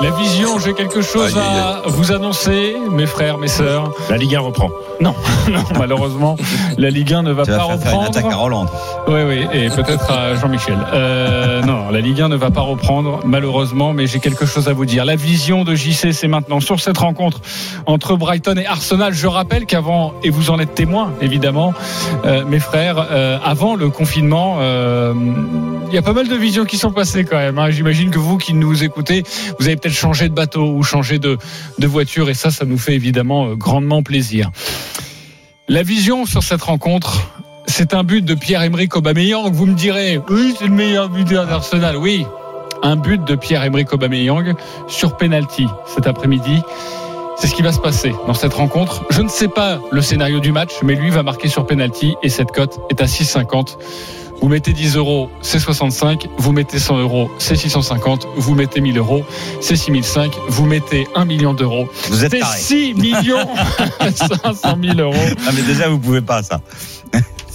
[0.00, 3.92] la vision, j'ai quelque chose Aïe, aïe, à vous annoncer, mes frères, mes sœurs.
[4.10, 4.70] La Ligue 1 reprend.
[5.00, 5.14] Non,
[5.50, 6.36] non, malheureusement,
[6.76, 8.42] la Ligue 1 ne va Tu pas vas faire, faire une attaque à reprendre.
[8.42, 8.66] Roland.
[9.06, 10.78] Oui, oui, et peut-être à Jean-Michel.
[10.92, 14.72] Euh, non, la Ligue 1 ne va pas reprendre, malheureusement, mais j'ai quelque chose à
[14.72, 15.04] vous dire.
[15.04, 17.40] La vision de JC, c'est maintenant sur cette rencontre
[17.86, 19.14] entre Brighton et Arsenal.
[19.14, 21.72] Je rappelle qu'avant, et vous en êtes témoins, évidemment,
[22.24, 25.14] euh, mes frères, euh, avant le confinement, euh,
[25.88, 27.58] il y a pas mal de visions qui sont passées quand même.
[27.58, 27.70] hein.
[27.70, 31.38] J'imagine que vous qui nous écoutez, vous avez peut-être changé de bateau ou changé de,
[31.78, 34.50] de voiture, et ça, ça nous fait évidemment euh, grandement plaisir.
[35.68, 37.30] La vision sur cette rencontre,
[37.66, 39.52] c'est un but de Pierre-Emerick Aubameyang.
[39.52, 41.96] Vous me direz, oui, c'est le meilleur buteur d'Arsenal.
[41.96, 42.26] Oui,
[42.82, 44.54] un but de Pierre-Emerick Aubameyang
[44.88, 46.62] sur penalty cet après-midi.
[47.36, 49.04] C'est ce qui va se passer dans cette rencontre.
[49.10, 52.30] Je ne sais pas le scénario du match, mais lui va marquer sur penalty et
[52.30, 53.76] cette cote est à 6,50.
[54.40, 56.28] Vous mettez 10 euros, c'est 65.
[56.38, 58.26] Vous mettez 100 euros, c'est 650.
[58.36, 59.24] Vous mettez 1000 euros,
[59.60, 60.32] c'est 6005.
[60.48, 62.58] Vous mettez 1 million d'euros, Vous êtes c'est taré.
[62.58, 63.48] 6 millions
[64.14, 65.14] 500 000 euros.
[65.46, 66.60] Ah, mais déjà, vous pouvez pas, ça.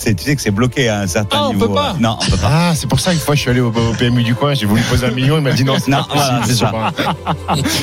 [0.04, 1.68] C'est- Tu sais que c'est bloqué à un certain Ah, on niveau.
[1.68, 1.92] peut pas.
[1.92, 2.50] euh, Non, on peut pas.
[2.52, 4.66] Ah, c'est pour ça qu'une fois je suis allé au, au PMU du coin, j'ai
[4.66, 6.92] voulu poser un million, il m'a dit non, c'est pas possible, voilà,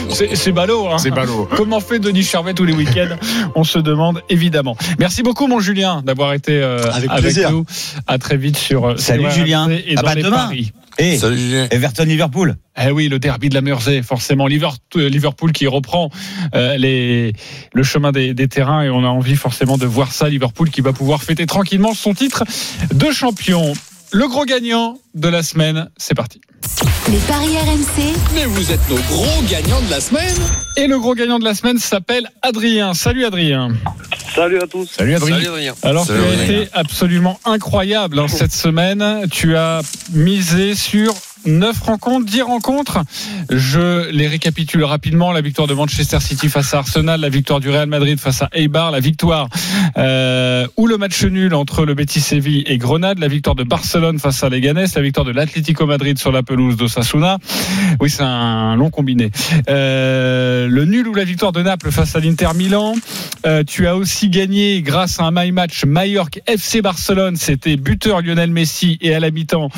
[0.09, 0.99] c'est C'est c'est ballot, hein.
[0.99, 1.49] C'est ballot.
[1.57, 3.17] Comment fait Denis Charvet tous les week-ends?
[3.55, 4.77] On se demande évidemment.
[4.99, 7.65] Merci beaucoup, mon Julien, d'avoir été euh, Avec nous.
[8.07, 8.87] À très vite sur.
[8.87, 9.69] euh, Salut, Julien.
[9.71, 10.37] Et Ah dans bah, les demain.
[10.37, 10.73] paris.
[10.99, 11.69] Et Salut Julien.
[11.71, 12.57] Everton-Liverpool.
[12.83, 14.47] Eh oui, le derby de la Mersey, forcément.
[14.47, 16.11] Euh, Liverpool qui reprend
[16.55, 17.33] euh, les,
[17.73, 20.29] le chemin des, des terrains et on a envie forcément de voir ça.
[20.29, 22.45] Liverpool qui va pouvoir fêter tranquillement son titre
[22.93, 23.73] de champion.
[24.13, 26.41] Le gros gagnant de la semaine, c'est parti.
[27.11, 30.35] Les paris RMC, Mais vous êtes nos gros gagnants de la semaine.
[30.77, 32.95] Et le gros gagnant de la semaine s'appelle Adrien.
[32.95, 33.71] Salut Adrien.
[34.35, 34.89] Salut à tous.
[34.97, 35.37] Salut Adrien.
[35.37, 35.75] Salut Adrien.
[35.83, 36.61] Alors Salut, tu as Adrien.
[36.61, 39.27] été absolument incroyable hein, cette semaine.
[39.31, 39.81] Tu as
[40.13, 41.15] misé sur
[41.47, 42.99] 9 rencontres, 10 rencontres.
[43.49, 45.33] Je les récapitule rapidement.
[45.33, 48.51] La victoire de Manchester City face à Arsenal, la victoire du Real Madrid face à
[48.53, 49.49] Eibar, la victoire
[49.97, 54.19] euh, ou le match nul entre le Betis Séville et Grenade, la victoire de Barcelone
[54.19, 57.39] face à Leganés, la victoire de l'Atlético Madrid sur la pelouse d'Osasuna.
[58.01, 59.31] Oui, c'est un long combiné.
[59.69, 62.95] Euh, le nul ou la victoire de Naples face à l'Inter Milan.
[63.47, 67.37] Euh, tu as aussi gagné grâce à un my match Mallorca FC Barcelone.
[67.37, 69.69] C'était buteur Lionel Messi et à la mi-temps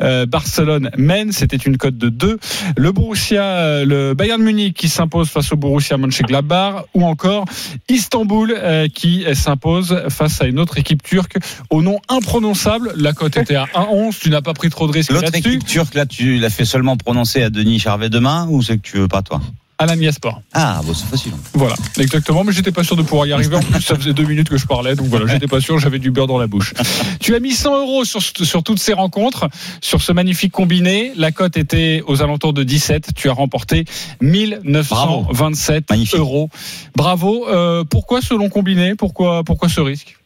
[0.00, 1.32] euh, Barcelone mène.
[1.32, 2.38] C'était une cote de 2.
[2.76, 7.44] Le Borussia, euh, le Bayern Munich qui s'impose face au Borussia Mönchengladbach ou encore
[7.88, 11.36] Istanbul euh, qui s'impose face à une autre équipe turque
[11.70, 12.92] au nom imprononçable.
[12.96, 14.18] La cote était à 1,11.
[14.18, 15.48] Tu n'as pas pris trop de risques L'autre là-dessus.
[15.48, 18.82] équipe turque, là, tu l'as fait seulement prononcer à Denis Charvet demain ou c'est que
[18.82, 19.40] tu veux pas, toi
[19.78, 20.40] Alan Yaspor.
[20.52, 21.32] Ah, bon, c'est facile.
[21.54, 22.44] Voilà, exactement.
[22.44, 23.56] Mais j'étais pas sûr de pouvoir y arriver.
[23.56, 25.80] En plus, ça faisait deux minutes que je parlais, donc voilà, j'étais pas sûr.
[25.80, 26.72] J'avais du beurre dans la bouche.
[27.18, 29.48] Tu as mis 100 euros sur, sur toutes ces rencontres,
[29.80, 31.10] sur ce magnifique combiné.
[31.16, 33.08] La cote était aux alentours de 17.
[33.16, 33.84] Tu as remporté
[34.20, 36.14] 1927 Magnifique.
[36.20, 36.48] euros.
[36.94, 37.48] Bravo.
[37.48, 38.94] Euh, pourquoi ce long combiné?
[38.94, 40.16] Pourquoi pourquoi ce risque?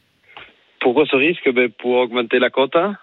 [0.80, 1.48] Pourquoi ce risque?
[1.54, 2.96] Ben, Pour augmenter la cote hein,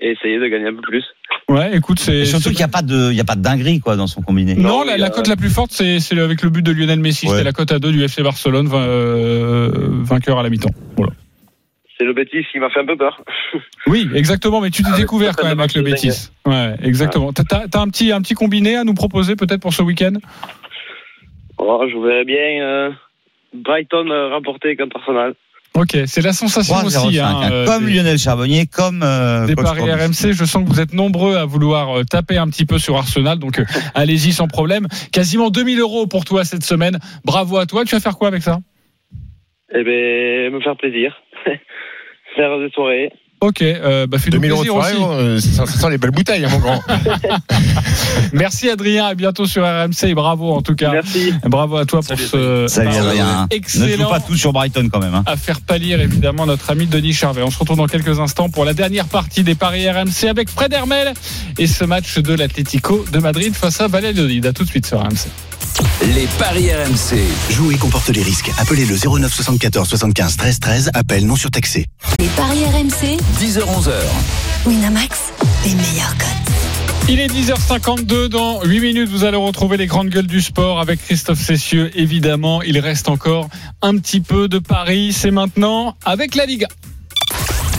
[0.00, 1.04] et essayer de gagner un peu plus.
[1.48, 3.80] Ouais, écoute, c'est surtout qu'il n'y a pas de, il y a pas de dinguerie,
[3.80, 4.54] quoi, dans son combiné.
[4.54, 7.26] Non, Non, la, cote la plus forte, c'est c'est avec le but de Lionel Messi.
[7.26, 7.32] Ouais.
[7.32, 9.70] C'était la cote à 2 du FC Barcelone, vain- euh,
[10.02, 10.70] vainqueur à la mi-temps.
[10.96, 11.12] Voilà.
[11.98, 13.22] C'est le bêtise qui m'a fait un peu peur.
[13.86, 16.30] Oui, exactement, mais tu t'es Avec découvert quand même avec le Bétis.
[16.44, 17.32] Ouais, exactement.
[17.32, 20.14] T'as- T'as t'as un petit, un petit combiné à nous proposer peut-être pour ce week-end?
[21.58, 22.90] Oh, je verrais bien euh,
[23.54, 25.34] Brighton euh, remporter contre Arsenal.
[25.76, 27.18] Ok, c'est la sensation 3-0-5, aussi.
[27.20, 29.82] hein, hein, euh, comme des- Lionel Charbonnier, comme euh, des coach paris.
[29.82, 32.96] RMC, je sens que vous êtes nombreux à vouloir euh, taper un petit peu sur
[32.96, 33.64] Arsenal, donc euh,
[33.94, 34.86] allez-y sans problème.
[35.12, 36.98] Quasiment 2000 euros pour toi cette semaine.
[37.24, 37.84] Bravo à toi.
[37.84, 38.58] Tu vas faire quoi avec ça?
[39.74, 41.14] Eh ben, me faire plaisir.
[42.36, 43.12] faire des soirées.
[43.40, 45.22] Ok, euh, bah fais-nous 2000 euros de plaisir soirée, aussi.
[45.22, 46.82] euh, ça, ça sent les belles bouteilles, hein, mon grand.
[48.32, 50.92] Merci Adrien, à bientôt sur RMC et bravo en tout cas.
[50.92, 51.34] Merci.
[51.44, 53.26] Bravo à toi pour ce Salut Adrien.
[53.26, 54.08] Ne joue excellent.
[54.10, 55.14] pas tout sur Brighton quand même.
[55.14, 55.22] Hein.
[55.26, 57.42] à faire pâlir évidemment notre ami Denis Charvet.
[57.42, 60.72] On se retrouve dans quelques instants pour la dernière partie des paris RMC avec Fred
[60.72, 61.12] Hermel
[61.58, 64.46] et ce match de l'Atlético de Madrid face à Valladolid.
[64.46, 65.28] À tout de suite sur RMC.
[66.02, 67.18] Les paris RMC.
[67.50, 68.50] Jouer comporte les risques.
[68.58, 70.90] Appelez le 09 74 75 13 13.
[70.94, 71.86] Appel non surtaxé.
[72.18, 73.92] les paris RMC, 10h-11h.
[74.66, 75.18] Winamax,
[75.64, 77.08] les meilleurs cotes.
[77.08, 78.28] Il est 10h52.
[78.28, 81.90] Dans 8 minutes, vous allez retrouver les grandes gueules du sport avec Christophe Cessieux.
[81.94, 83.48] Évidemment, il reste encore
[83.82, 85.12] un petit peu de paris.
[85.12, 86.68] C'est maintenant avec la Liga.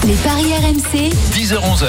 [0.05, 1.87] Les paris RMC, 10h-11h.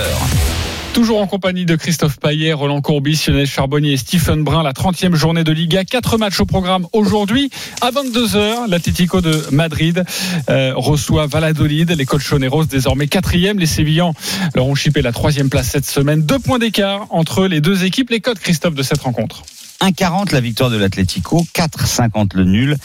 [0.98, 5.14] Toujours en compagnie de Christophe Payet, Roland Courbis, Lionel Charbonnier et Stephen Brun, la 30e
[5.14, 5.84] journée de Liga.
[5.84, 7.50] Quatre matchs au programme aujourd'hui.
[7.80, 10.02] À 22h, l'Atlético de Madrid
[10.50, 11.92] euh, reçoit Valladolid.
[11.92, 13.60] Les Colchoneros, désormais quatrième.
[13.60, 14.12] Les Sévillans
[14.56, 16.22] leur ont chippé la troisième place cette semaine.
[16.22, 18.10] Deux points d'écart entre les deux équipes.
[18.10, 19.44] Les codes, Christophe, de cette rencontre.
[19.80, 22.76] 1,40 la victoire de l'Atlético, 4,50 le nul,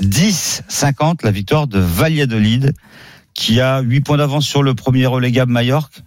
[0.00, 2.72] 10,50 la victoire de Valladolid,
[3.34, 6.02] qui a 8 points d'avance sur le premier relégable Mallorca.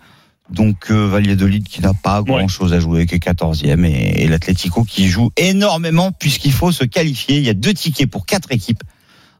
[0.51, 4.27] Donc euh, Valladolid qui n'a pas grand chose à jouer, qui est 14e, et, et
[4.27, 7.37] l'Atlético qui joue énormément puisqu'il faut se qualifier.
[7.37, 8.83] Il y a deux tickets pour quatre équipes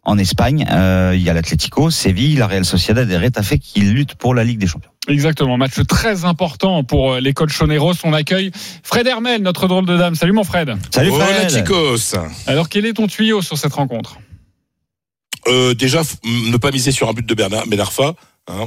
[0.04, 0.66] en Espagne.
[0.72, 4.44] Euh, il y a l'Atlético, Séville, la Real Sociedad et Retafe qui luttent pour la
[4.44, 4.90] Ligue des Champions.
[5.08, 7.94] Exactement, match très important pour euh, les Colchoneros.
[8.04, 8.52] On accueille
[8.84, 10.16] Fred Hermel, notre drôle de dame.
[10.16, 10.76] Salut mon Fred.
[10.94, 11.50] Salut Hola Fred.
[11.52, 12.16] chicos.
[12.48, 14.18] Alors quel est ton tuyau sur cette rencontre?
[15.48, 18.14] Euh, déjà, ne pas miser sur un but de Bernard Benarfa.
[18.48, 18.66] Hein.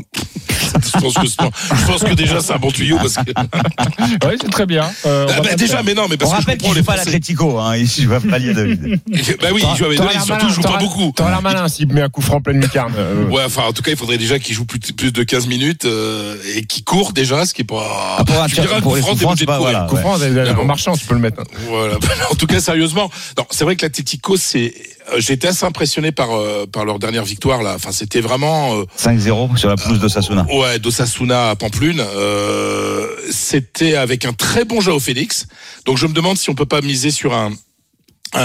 [0.83, 3.31] Je, pense que, c'est- je pense que déjà c'est un bon tuyau parce que.
[4.27, 4.85] Oui, c'est très bien.
[5.07, 5.85] Euh, on Ah bah, pas déjà, faire.
[5.85, 7.77] mais non, mais On parce que je rappelle comprends qu'il les joue pas l'Atlético, hein,
[7.77, 9.01] il joue à Valladolid.
[9.41, 11.13] Bah oui, il joue avec surtout il joue pas beaucoup.
[11.15, 12.93] T'auras l'air malin s'il met un coup franc en pleine lucarne.
[12.97, 15.47] euh, Ouais, enfin, en tout cas, il faudrait déjà qu'il joue plus, plus de 15
[15.47, 18.17] minutes euh, et qu'il court déjà, ce qui est pas.
[18.19, 19.59] Ah, pour un Tu tir- diras, pour coup les t'es francs, pas- courir.
[19.59, 19.87] voilà.
[19.89, 20.65] coup franc, Mais en bon.
[20.65, 21.41] marchant, tu peux le mettre.
[21.41, 21.45] hein.
[21.69, 21.95] Voilà.
[22.31, 24.73] En tout cas, sérieusement, non, c'est vrai que l'Atletico, c'est,
[25.13, 27.75] euh, été assez impressionné par euh, par leur dernière victoire là.
[27.75, 28.77] Enfin, c'était vraiment.
[28.81, 30.47] euh, 5-0 sur la pelouse de Sasuna.
[30.53, 32.01] Ouais, d'Osasuna à Pamplune.
[32.01, 35.47] Euh, c'était avec un très bon Joao Félix.
[35.85, 37.51] Donc je me demande si on peut pas miser sur un-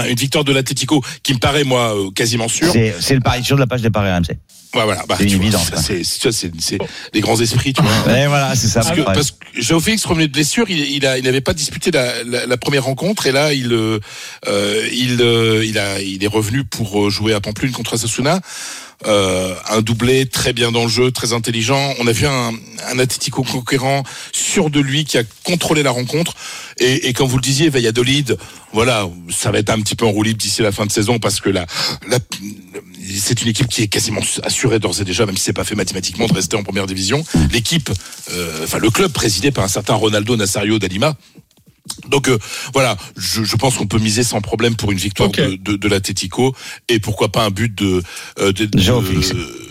[0.08, 2.72] une victoire de l'Atletico qui me paraît moi euh, quasiment sûre.
[3.00, 4.36] C'est le pari sûr de la page des paris RMC.
[4.72, 5.82] Ouais, voilà, bah, C'est ça, quoi.
[5.82, 6.04] C'est
[6.60, 6.78] c'est-
[7.12, 8.16] des grands esprits, tu vois.
[8.18, 8.82] Et voilà, c'est ça.
[8.82, 11.54] Parce que, parce que Joao Félix revenait de blessure, il, il a, il n'avait pas
[11.54, 13.98] disputé la, la, la première rencontre et là il, euh,
[14.46, 18.40] euh, il, euh, il a, il est revenu pour jouer à Pamplune contre Sasuna.
[19.06, 21.94] Euh, un doublé très bien dans le jeu, très intelligent.
[22.00, 22.52] On a vu un,
[22.86, 26.34] un Atletico conquérant, sûr de lui, qui a contrôlé la rencontre.
[26.78, 28.36] Et, et comme vous le disiez, Valladolid,
[28.72, 31.40] voilà, ça va être un petit peu en roue d'ici la fin de saison parce
[31.40, 31.66] que là,
[32.08, 32.18] là,
[33.18, 35.74] c'est une équipe qui est quasiment assurée d'ores et déjà, même si c'est pas fait
[35.74, 37.24] mathématiquement, de rester en première division.
[37.52, 37.90] L'équipe,
[38.32, 41.16] euh, enfin le club présidé par un certain Ronaldo Nazario d'Alima.
[42.08, 42.38] Donc euh,
[42.72, 45.88] voilà, je, je pense qu'on peut miser sans problème pour une victoire de, de, de
[45.88, 46.54] l'Atletico
[46.88, 48.02] et pourquoi pas un but de
[48.38, 48.78] euh, de, de.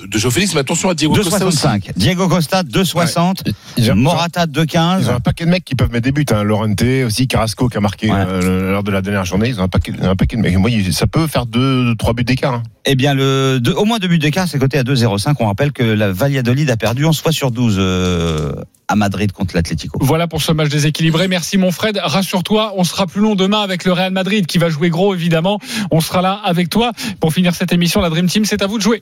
[0.10, 0.54] De Joao Félix.
[0.54, 1.58] Mais attention à Diego Costa aussi.
[1.58, 1.92] 2,65.
[1.96, 3.44] Diego Costa, 2,60.
[3.78, 5.10] Ils ont- Morata, Ils ont 2,15.
[5.10, 6.26] un paquet de mecs qui peuvent mettre des buts.
[6.32, 6.44] Hein.
[6.44, 8.18] Lorente aussi, Carrasco qui a marqué Ouais.
[8.18, 9.50] euh, lors de la dernière journée.
[9.50, 10.58] Ils ont un paquet, un paquet de mecs.
[10.58, 12.54] Moi, ça peut faire deux, trois buts d'écart.
[12.56, 12.64] hein.
[12.86, 15.36] Eh bien, le, deux- au moins deux buts d'écart, c'est coté à 2,05.
[15.40, 18.54] On rappelle que la Valladolid a perdu 11 fois sur 12 euh,
[18.88, 20.00] à Madrid contre l'Atlético.
[20.02, 21.28] Voilà pour ce match déséquilibré.
[21.28, 22.00] Merci mon Fred.
[22.04, 25.60] Rassure-toi, on sera plus long demain avec le Real Madrid qui va jouer gros évidemment.
[25.92, 28.02] On sera là avec toi pour finir cette émission.
[28.02, 29.02] La Dream Team, c'est à vous de jouer.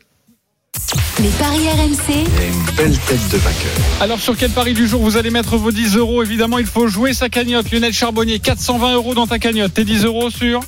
[1.19, 3.71] Les paris RMC, Une belle tête de vainqueur.
[4.01, 6.21] Alors sur quel pari du jour vous allez mettre vos 10 euros?
[6.21, 7.71] Évidemment, il faut jouer sa cagnotte.
[7.71, 9.73] Lionel Charbonnier, 420 euros dans ta cagnotte.
[9.73, 10.59] Tes 10 euros sur?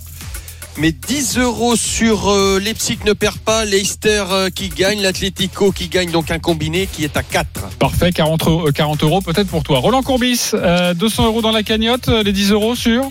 [0.78, 5.88] Mais 10 euros sur euh, Leipzig ne perd pas, Leicester euh, qui gagne, l'Atlético qui
[5.88, 7.48] gagne donc un combiné qui est à 4.
[7.78, 9.80] Parfait, 40, euros- euh, 40 euros peut-être pour toi.
[9.80, 12.08] Roland Courbis, euh, 200 euros dans la cagnotte.
[12.10, 13.04] euh, Les 10 euros sur?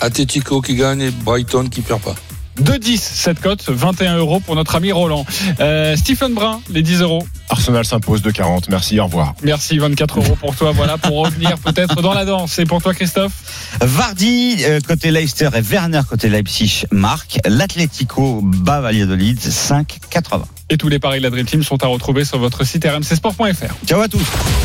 [0.00, 2.14] Atletico qui gagne et Brighton qui perd pas.
[2.62, 5.24] 2,10 cette cote, 21 euros pour notre ami Roland.
[5.60, 7.26] Euh, Stephen Brun, les 10 euros.
[7.48, 8.68] Arsenal s'impose de 40.
[8.68, 9.34] Merci, au revoir.
[9.42, 10.72] Merci, 24 euros pour toi.
[10.72, 12.58] Voilà, pour revenir peut-être dans la danse.
[12.58, 13.32] Et pour toi, Christophe
[13.80, 17.38] Vardy euh, côté Leicester et Werner côté Leipzig marque.
[17.46, 20.42] L'Atlético bat Valladolid 5,80.
[20.68, 23.86] Et tous les paris de la Dream Team sont à retrouver sur votre site rmcsport.fr.
[23.86, 24.18] Ciao à tous.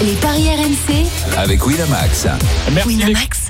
[0.04, 1.06] les paris RMC,
[1.38, 2.28] Avec Winamax.
[2.74, 3.50] Merci les Winamax,